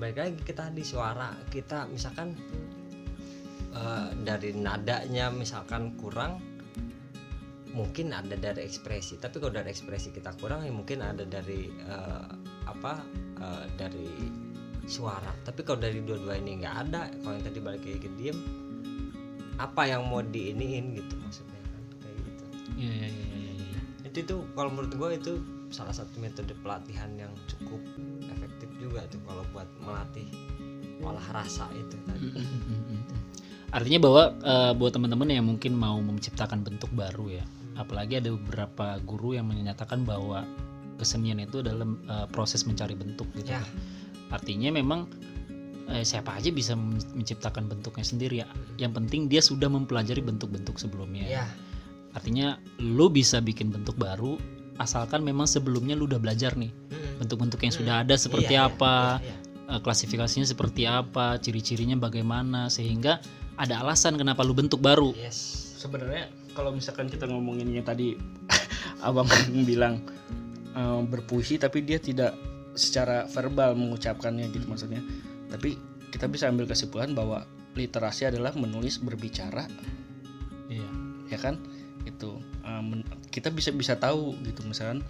[0.00, 2.32] Baik lagi kita di suara kita misalkan
[3.76, 6.40] eh, dari nadanya misalkan kurang
[7.76, 9.20] mungkin ada dari ekspresi.
[9.20, 12.28] Tapi kalau dari ekspresi kita kurang ya mungkin ada dari eh,
[12.64, 13.04] apa
[13.36, 14.08] eh, dari
[14.88, 15.36] suara.
[15.44, 18.38] Tapi kalau dari dua-dua ini nggak ada kalau yang tadi balik lagi ke diem
[19.56, 21.82] apa yang mau diiniin gitu maksudnya kan?
[22.00, 22.44] Kayak gitu.
[22.76, 23.35] Iya, iya, iya.
[24.16, 25.32] Itu tuh kalau menurut gue itu
[25.68, 27.82] salah satu metode pelatihan yang cukup
[28.32, 30.24] efektif juga tuh kalau buat melatih
[31.04, 32.32] olah rasa itu tadi.
[33.76, 37.44] Artinya bahwa eh, buat teman-teman yang mungkin mau menciptakan bentuk baru ya,
[37.76, 40.48] apalagi ada beberapa guru yang menyatakan bahwa
[40.96, 43.52] kesenian itu dalam eh, proses mencari bentuk gitu.
[43.52, 43.60] Ya.
[44.32, 45.10] Artinya memang
[45.92, 48.48] eh, siapa aja bisa men- menciptakan bentuknya sendiri ya.
[48.80, 51.28] Yang penting dia sudah mempelajari bentuk-bentuk sebelumnya.
[51.28, 51.44] ya
[52.16, 54.40] Artinya lu bisa bikin bentuk baru
[54.80, 56.72] asalkan memang sebelumnya lu udah belajar nih.
[57.20, 59.36] Bentuk-bentuk yang sudah ada seperti Iya, iya, apa iya,
[59.68, 59.76] iya.
[59.76, 63.20] eh, klasifikasinya seperti apa ciri-cirinya bagaimana sehingga
[63.60, 65.12] ada alasan kenapa lu bentuk baru.
[65.16, 65.76] Yes.
[65.76, 68.16] Sebenarnya kalau misalkan kita ngomongin yang tadi
[69.06, 69.28] abang
[69.68, 70.00] bilang
[70.72, 72.32] eh, berpuisi tapi dia tidak
[72.76, 75.04] secara verbal mengucapkannya gitu maksudnya.
[75.52, 75.76] Tapi
[76.12, 77.44] kita bisa ambil kesimpulan bahwa
[77.76, 79.68] literasi adalah menulis berbicara.
[80.68, 80.88] Iya.
[81.28, 81.60] Ya kan
[82.06, 83.04] itu men-
[83.34, 85.02] kita bisa bisa tahu gitu misalkan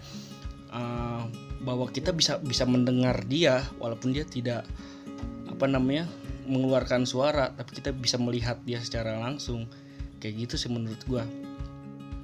[0.73, 1.23] eh,
[1.63, 4.67] bahwa kita bisa bisa mendengar dia walaupun dia tidak
[5.47, 6.05] apa namanya
[6.47, 9.67] mengeluarkan suara tapi kita bisa melihat dia secara langsung.
[10.17, 11.27] Kayak gitu sih menurut gua.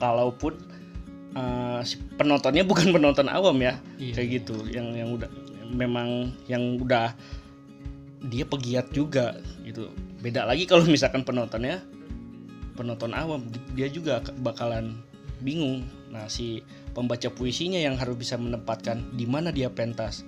[0.01, 0.57] Kalaupun
[1.83, 4.55] si penontonnya bukan penonton awam ya Iya, kayak gitu.
[4.69, 5.29] Yang yang udah
[5.73, 6.09] memang
[6.47, 7.13] yang udah
[8.23, 9.35] dia pegiat juga
[9.67, 9.91] gitu.
[10.23, 11.83] Beda lagi kalau misalkan penontonnya
[12.73, 14.97] penonton awam dia juga bakalan
[15.41, 15.85] bingung.
[16.09, 16.61] Nah si
[16.93, 20.21] pembaca puisinya yang harus bisa menempatkan di mana dia pentas.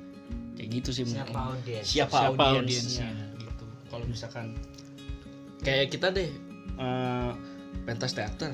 [0.56, 3.44] Kayak gitu sih siapa audiens siapa, Siapa audiensnya audiensnya.
[3.44, 3.66] gitu.
[3.92, 4.46] Kalau misalkan
[5.62, 6.30] kayak kita deh
[6.80, 7.32] eh,
[7.84, 8.52] pentas teater.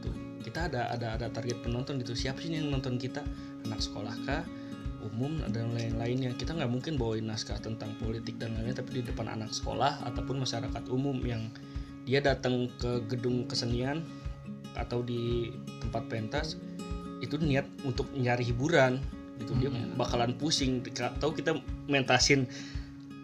[0.00, 2.16] Tuh kita ada ada ada target penonton gitu.
[2.16, 3.20] Siapa sih yang nonton kita?
[3.68, 4.42] Anak sekolah kah?
[4.98, 6.34] Umum dan lain-lainnya.
[6.34, 10.42] Kita nggak mungkin bawain naskah tentang politik dan lain-lain tapi di depan anak sekolah ataupun
[10.42, 11.46] masyarakat umum yang
[12.08, 14.00] dia datang ke gedung kesenian
[14.72, 15.52] atau di
[15.84, 16.56] tempat pentas
[17.20, 18.96] itu niat untuk nyari hiburan
[19.36, 19.52] gitu.
[19.60, 19.92] Dia Hmm.
[20.00, 20.80] bakalan pusing.
[20.96, 21.52] Atau kita
[21.84, 22.48] mentasin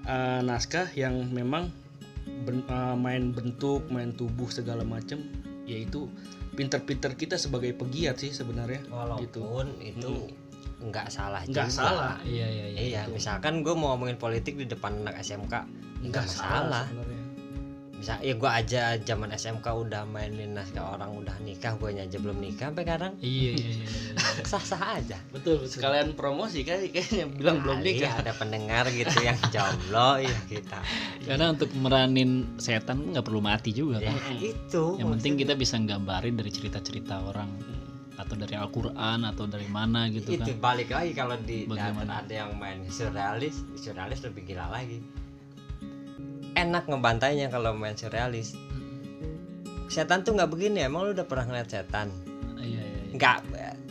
[0.04, 1.72] uh, naskah yang memang
[2.44, 5.24] ben- uh, main bentuk main tubuh segala macem
[5.64, 6.12] yaitu
[6.54, 9.40] pinter-pinter kita sebagai pegiat sih sebenarnya gitu.
[9.40, 10.28] Walaupun itu
[10.84, 11.80] nggak salah nggak juga.
[11.88, 12.14] salah.
[12.20, 15.54] Iya iya iya iya misalkan gue mau ngomongin politik di depan anak SMK
[16.04, 16.84] nggak masalah.
[16.92, 17.13] sebenarnya.
[18.04, 22.36] Bisa ya gue aja zaman SMK udah mainin naskah orang udah nikah gue aja belum
[22.36, 23.12] nikah sampai sekarang.
[23.24, 24.44] Iya iya iya, iya.
[24.52, 25.16] sah sah aja.
[25.32, 28.12] Betul sekalian promosi kan kayaknya bilang belum Kali nikah.
[28.20, 30.78] ada pendengar gitu yang jomblo ya kita.
[31.24, 35.00] Karena untuk meranin setan nggak perlu mati juga ya kan itu.
[35.00, 37.48] Yang penting kita bisa nggambarin dari cerita-cerita orang
[38.20, 40.62] atau dari Al-Quran atau dari mana gitu itu kan?
[40.62, 42.22] balik lagi kalau di Bagaimana?
[42.22, 45.02] ada yang main surrealis surrealis lebih gila lagi
[46.54, 48.54] enak ngebantainya kalau main surrealis.
[49.90, 52.10] Setan tuh nggak begini emang lu udah pernah ngeliat setan?
[52.58, 53.12] Iya iya iya.
[53.14, 53.38] nggak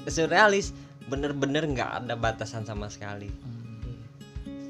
[0.09, 0.75] surrealis
[1.07, 3.29] bener-bener nggak ada batasan sama sekali.
[3.29, 3.61] Hmm.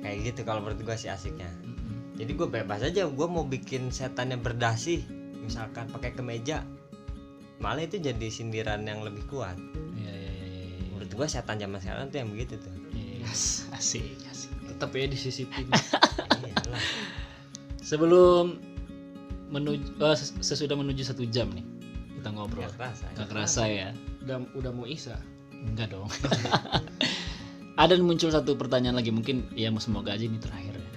[0.03, 1.47] kayak gitu kalau menurut gua sih asiknya.
[1.63, 2.19] Mm-mm.
[2.19, 4.99] jadi gue bebas aja gue mau bikin setan yang berdasi
[5.39, 6.67] misalkan pakai kemeja
[7.63, 9.55] malah itu jadi sindiran yang lebih kuat.
[9.95, 12.75] Iya iya iya menurut gue setan zaman sekarang tuh yang begitu tuh.
[12.91, 13.23] Iya,
[13.71, 14.51] asik asik.
[14.67, 15.71] Tetap ya disisipin
[16.43, 16.83] Iyalah.
[17.83, 18.57] Sebelum
[19.53, 21.61] menuju eh, ses- sesudah menuju satu jam nih
[22.17, 22.63] kita ngobrol.
[22.63, 23.61] Nggak kerasa nggak kerasa.
[23.67, 23.89] ya?
[24.23, 25.19] Udah udah mau isa
[25.51, 26.07] enggak dong.
[27.81, 30.89] Ada muncul satu pertanyaan lagi mungkin ya semoga aja ini terakhir ya.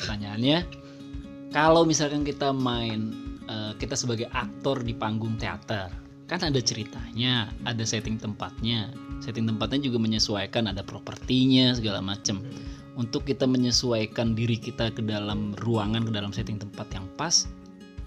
[0.00, 0.58] Pertanyaannya
[1.52, 3.12] kalau misalkan kita main
[3.46, 5.92] eh, kita sebagai aktor di panggung teater
[6.30, 8.94] kan ada ceritanya ada setting tempatnya.
[9.20, 12.40] Setting tempatnya juga menyesuaikan ada propertinya segala macem
[13.00, 17.48] untuk kita menyesuaikan diri kita ke dalam ruangan ke dalam setting tempat yang pas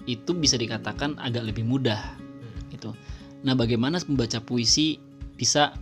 [0.05, 1.97] itu bisa dikatakan agak lebih mudah
[2.69, 2.93] gitu.
[3.41, 5.01] Nah bagaimana pembaca puisi
[5.33, 5.73] bisa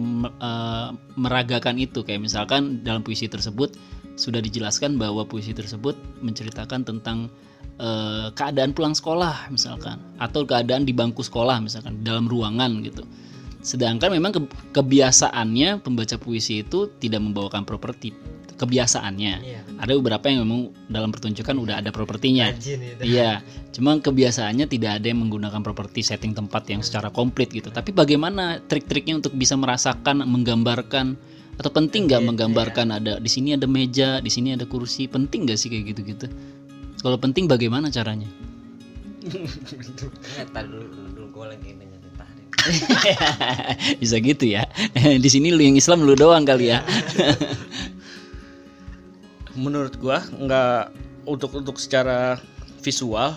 [0.00, 0.88] me- eh,
[1.20, 2.00] meragakan itu?
[2.02, 3.76] Kayak misalkan dalam puisi tersebut
[4.16, 7.28] sudah dijelaskan bahwa puisi tersebut menceritakan tentang
[7.76, 10.00] eh, keadaan pulang sekolah misalkan.
[10.16, 13.04] Atau keadaan di bangku sekolah misalkan dalam ruangan gitu
[13.62, 18.10] sedangkan memang ke- kebiasaannya pembaca puisi itu tidak membawakan properti
[18.52, 19.60] kebiasaannya Iya.
[19.78, 23.02] ada beberapa yang memang dalam pertunjukan udah ada propertinya Rajin itu.
[23.02, 23.42] Iya,
[23.74, 27.74] cuma kebiasaannya tidak ada yang menggunakan properti setting tempat yang secara komplit gitu.
[27.74, 31.18] Tapi bagaimana trik-triknya untuk bisa merasakan, menggambarkan
[31.58, 35.58] atau penting nggak menggambarkan ada di sini ada meja, di sini ada kursi, penting nggak
[35.58, 36.26] sih kayak gitu-gitu?
[37.02, 38.30] Kalau penting bagaimana caranya?
[40.38, 41.70] Ya, dulu, dulu gue lagi
[44.00, 44.66] bisa gitu ya?
[44.94, 46.80] di sini lu yang Islam lu doang kali ya?
[49.56, 50.82] menurut gua nggak
[51.28, 52.40] untuk untuk secara
[52.80, 53.36] visual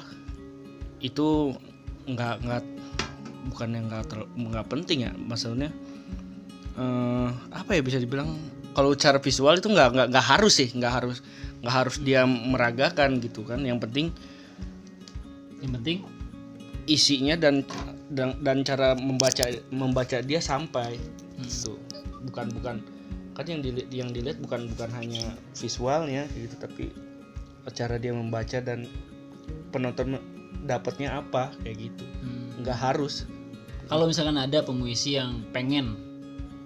[1.03, 1.53] itu
[2.07, 2.63] nggak nggak
[3.51, 4.03] bukan yang nggak
[4.33, 5.69] nggak penting ya maksudnya
[6.79, 8.39] eh, apa ya bisa dibilang
[8.75, 11.17] kalau cara visual itu nggak nggak nggak harus sih nggak harus
[11.61, 14.11] nggak harus dia meragakan gitu kan yang penting
[15.63, 15.97] Yang penting
[16.85, 17.65] isinya dan
[18.13, 20.99] dan, dan cara membaca membaca dia sampai
[21.41, 21.79] gitu
[22.29, 22.75] bukan bukan
[23.35, 26.93] kan yang dilihat yang dilihat bukan bukan hanya visualnya gitu tapi
[27.73, 28.85] cara dia membaca dan
[29.73, 30.21] penonton
[30.63, 33.25] dapatnya apa kayak gitu hmm, nggak harus
[33.85, 35.93] kalau misalkan ada pemuisi yang pengen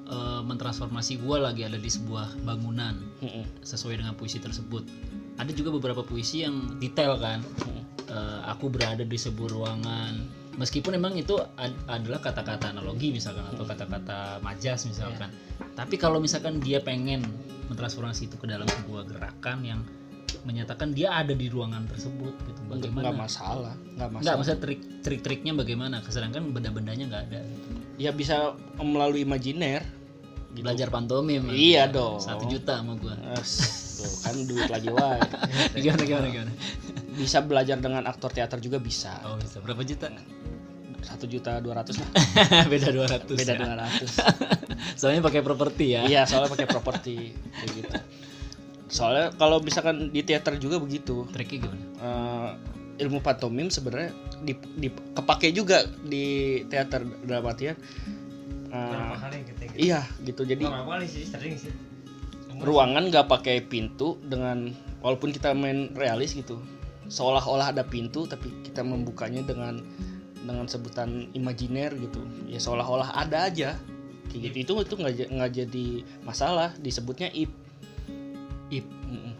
[0.07, 3.43] eh, mentransformasi gue lagi ada di sebuah bangunan Mm-mm.
[3.63, 4.87] sesuai dengan puisi tersebut.
[5.39, 7.43] Ada juga beberapa puisi yang detail kan.
[8.07, 10.13] Eh, aku berada di sebuah ruangan.
[10.59, 15.31] Meskipun emang itu ad- adalah kata-kata analogi misalkan atau kata-kata majas misalkan.
[15.73, 17.23] Tapi kalau misalkan dia pengen
[17.71, 19.79] mentransformasi itu ke dalam sebuah gerakan yang
[20.43, 22.59] menyatakan dia ada di ruangan tersebut gitu.
[22.67, 23.11] nggak Bagaimana?
[23.15, 25.95] masalah nggak Enggak, masalah maksudnya trik trik-triknya bagaimana?
[26.05, 27.39] Sedangkan benda-bendanya nggak ada.
[27.39, 27.69] gitu.
[27.99, 28.35] ya bisa
[28.79, 29.83] melalui imajiner
[30.51, 30.63] gitu.
[30.63, 31.47] Belajar pantomim.
[31.47, 32.19] Iya dong.
[32.19, 33.15] Satu juta sama gua.
[33.35, 33.51] As,
[33.99, 35.19] tuh, kan duit lagi wae
[35.83, 36.51] gimana gimana gimana?
[37.19, 40.07] Bisa belajar dengan aktor teater juga bisa Oh bisa berapa juta?
[40.99, 42.09] satu juta dua ratus lah
[42.71, 43.57] Beda 200 beda ya.
[43.57, 44.11] dua ratus
[44.99, 46.01] Soalnya pakai properti ya.
[46.03, 47.15] iya soalnya pakai properti
[47.53, 47.95] kayak gitu
[48.89, 51.83] soalnya kalau misalkan di teater juga begitu Triknya gimana?
[51.95, 52.49] Eh,
[52.99, 56.25] ilmu pantomim sebenarnya di, di- kepake juga di
[56.65, 57.77] teater dalam artian
[58.65, 59.77] eh, Berapa kali gitu gitu.
[59.77, 61.71] iya gitu jadi Berapa kali sih sering sih.
[62.59, 66.59] ruangan nggak pakai pintu dengan walaupun kita main realis gitu
[67.09, 69.81] seolah-olah ada pintu tapi kita membukanya dengan
[70.39, 72.21] dengan sebutan imajiner gitu.
[72.47, 73.75] Ya seolah-olah ada aja.
[74.29, 74.57] Kayak gitu.
[74.61, 75.87] Itu itu nggak ja- nggak jadi
[76.23, 76.69] masalah.
[76.79, 77.49] Disebutnya if.
[78.69, 78.85] If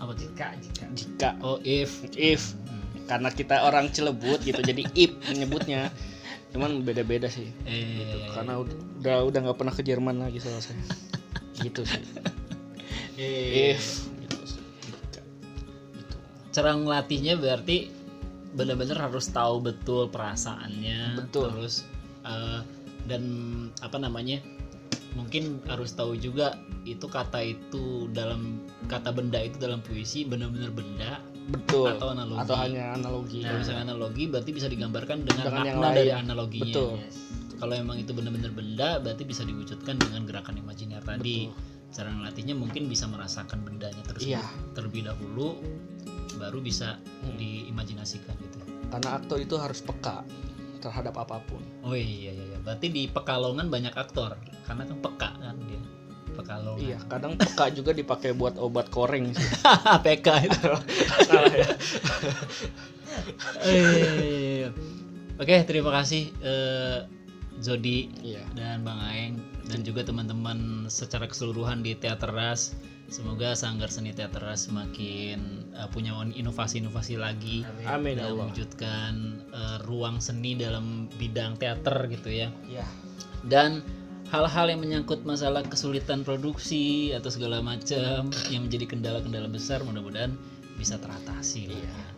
[0.01, 0.13] apa?
[0.17, 0.83] Jika jika.
[0.97, 1.29] Jika.
[1.45, 2.01] Oh if.
[2.17, 2.57] If.
[3.05, 5.93] Karena kita orang Cilebut gitu jadi if menyebutnya.
[6.49, 7.53] Cuman beda-beda sih.
[7.69, 10.81] Eh karena udah udah nggak pernah ke Jerman lagi soal saya.
[11.61, 12.01] Gitu sih.
[13.19, 13.75] Eh.
[13.75, 13.83] If.
[13.83, 14.08] gitu gitu
[16.49, 17.89] cara ngelatihnya berarti
[18.57, 21.53] benar-benar harus tahu betul perasaannya Betul.
[21.53, 21.85] terus
[22.25, 22.59] eh,
[23.05, 23.23] dan
[23.85, 24.41] apa namanya
[25.17, 31.11] mungkin harus tahu juga itu kata itu dalam kata benda itu dalam puisi benar-benar benda
[31.49, 31.89] betul.
[31.89, 32.41] atau analogi.
[32.45, 33.39] Atau hanya analogi.
[33.41, 36.65] Kalau misalnya analogi berarti bisa digambarkan dengan, Dengan yang makna dari analoginya.
[36.69, 36.91] Betul.
[37.59, 41.51] kalau emang itu benar-benar benda berarti bisa diwujudkan dengan gerakan imajiner tadi.
[41.89, 44.45] Cara ngelatihnya mungkin bisa merasakan bendanya tersebut Iya.
[44.77, 45.57] terlebih dahulu
[46.37, 47.37] baru bisa Hmm.
[47.39, 48.59] diimajinasikan gitu.
[48.89, 50.21] Karena aktor itu harus peka
[50.79, 51.61] terhadap apa pun.
[51.83, 52.57] Oh iya iya iya.
[52.61, 54.37] Berarti di Pekalongan banyak aktor.
[54.65, 55.81] Karena kan peka kan dia.
[56.37, 56.81] Pekalongan.
[56.85, 59.49] Iya kadang peka juga dipakai buat obat koreng sih.
[60.05, 60.71] PK itu.
[61.25, 61.69] Salah ya.
[63.65, 64.69] Eh,
[65.35, 67.03] oke terima kasih eh,
[67.59, 68.39] Zodi iya.
[68.55, 69.35] dan Bang Aeng
[69.67, 72.77] dan juga teman-teman secara keseluruhan di Teater Ras.
[73.09, 79.13] Semoga Sanggar Seni Teater semakin uh, punya inovasi-inovasi lagi amin ya dalam Allah mewujudkan
[79.49, 82.53] uh, ruang seni dalam bidang teater gitu ya.
[82.69, 82.85] iya
[83.41, 83.81] Dan
[84.29, 90.37] hal-hal yang menyangkut masalah kesulitan produksi atau segala macam yang menjadi kendala-kendala besar mudah-mudahan
[90.77, 91.73] bisa teratasi.
[91.73, 92.08] lah ya.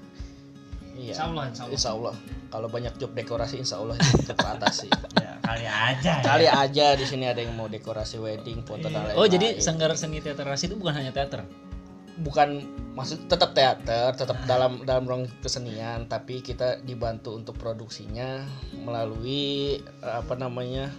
[1.01, 1.73] Iya Insya Allah, insya Allah.
[1.73, 2.15] Insya Allah
[2.47, 4.87] kalau banyak job dekorasi Insya Allah itu teratasi
[5.17, 6.13] Ya, kali aja.
[6.21, 6.53] kali ya.
[6.59, 10.19] aja di sini ada yang mau dekorasi wedding foto dan lain-lain Oh jadi Sanggar Seni
[10.19, 11.41] Teater Ras itu bukan hanya teater.
[12.13, 12.61] bukan
[12.93, 18.45] maksud tetap teater tetap dalam dalam ruang kesenian tapi kita dibantu untuk produksinya
[18.77, 20.91] melalui eh, apa namanya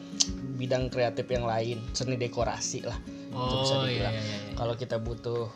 [0.53, 2.97] bidang kreatif yang lain seni dekorasi lah
[3.29, 4.15] itu bisa Oh iya dibilang.
[4.15, 4.39] iya iya.
[4.41, 4.55] iya.
[4.55, 5.47] kalau kita butuh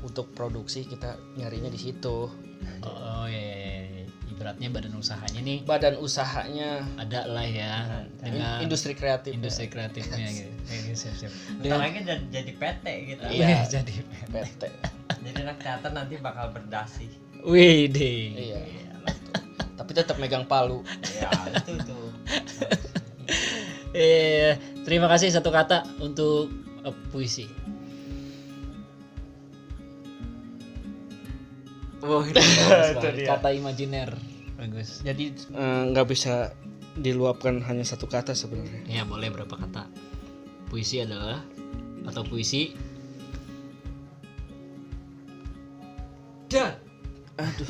[0.00, 2.26] untuk produksi kita nyarinya di situ
[2.82, 3.65] Oh iya, iya, iya.
[4.36, 10.28] Ibaratnya badan usahanya nih badan usahanya ada lah ya in- dengan industri kreatif industri kreatifnya
[10.28, 10.52] gitu.
[10.76, 11.32] Iya, siap siap.
[11.64, 13.22] Bentar lagi jadi, jadi PT gitu.
[13.32, 13.46] Iya.
[13.48, 13.94] Iya, jadi.
[14.28, 14.62] PT
[15.24, 17.08] Jadi anak teater nanti bakal berdasi.
[17.48, 18.22] Wih deh.
[18.36, 18.60] iya
[19.76, 20.82] tapi tetap megang palu
[21.14, 21.30] Ya,
[21.62, 22.08] itu tuh.
[23.94, 24.56] Eh,
[24.88, 26.50] terima kasih satu kata untuk
[26.82, 27.46] eh, puisi.
[32.06, 34.14] Oh, itu kata imajiner.
[34.56, 35.04] Bagus.
[35.04, 36.56] jadi eh, nggak bisa
[36.96, 39.84] diluapkan hanya satu kata sebenarnya Ya, boleh berapa kata?
[40.72, 41.44] Puisi adalah
[42.08, 42.72] atau puisi
[46.48, 46.72] Dan.
[47.36, 47.68] aduh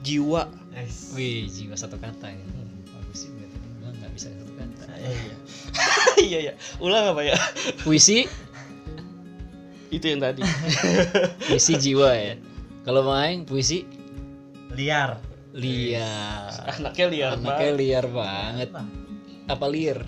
[0.00, 1.12] jiwa Nice.
[1.12, 2.44] Wih, jiwa satu kata ya.
[2.92, 4.84] Bagus sih tadi bilang nggak bisa satu kata.
[5.06, 5.36] Iya.
[6.26, 7.36] iya iya ulang apa ya
[7.84, 8.24] Puisi,
[9.88, 10.40] itu yang tadi
[11.44, 12.34] puisi jiwa ya.
[12.86, 13.82] Kalau main puisi
[14.70, 15.18] Liar.
[15.56, 16.52] liar.
[16.68, 18.68] anaknya liar Anaknya liar banget.
[19.48, 20.04] Apa liar?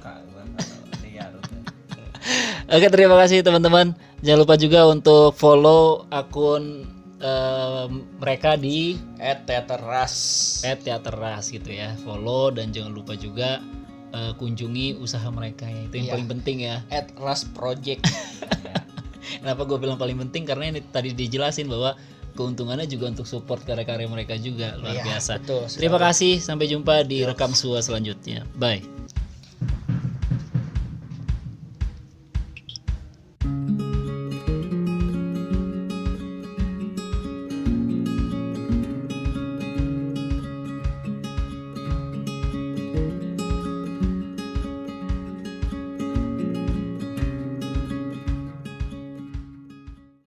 [2.69, 3.97] Oke, terima kasih teman-teman.
[4.21, 6.85] Jangan lupa juga untuk follow akun
[7.17, 7.87] eh,
[8.21, 10.15] mereka di at teater ras
[10.63, 11.97] @teaterras gitu ya.
[12.05, 13.65] Follow dan jangan lupa juga
[14.13, 15.81] eh, kunjungi usaha mereka ya.
[15.89, 16.15] Itu yang Iya.
[16.15, 16.77] paling penting ya.
[16.93, 18.05] at ras project
[19.41, 21.97] Kenapa gue bilang paling penting karena ini tadi dijelasin bahwa
[22.39, 25.43] keuntungannya juga untuk support karya-karya mereka juga luar Iya, biasa.
[25.43, 28.47] betul Terima kasih, sampai jumpa di rekam sua selanjutnya.
[28.55, 28.87] Bye.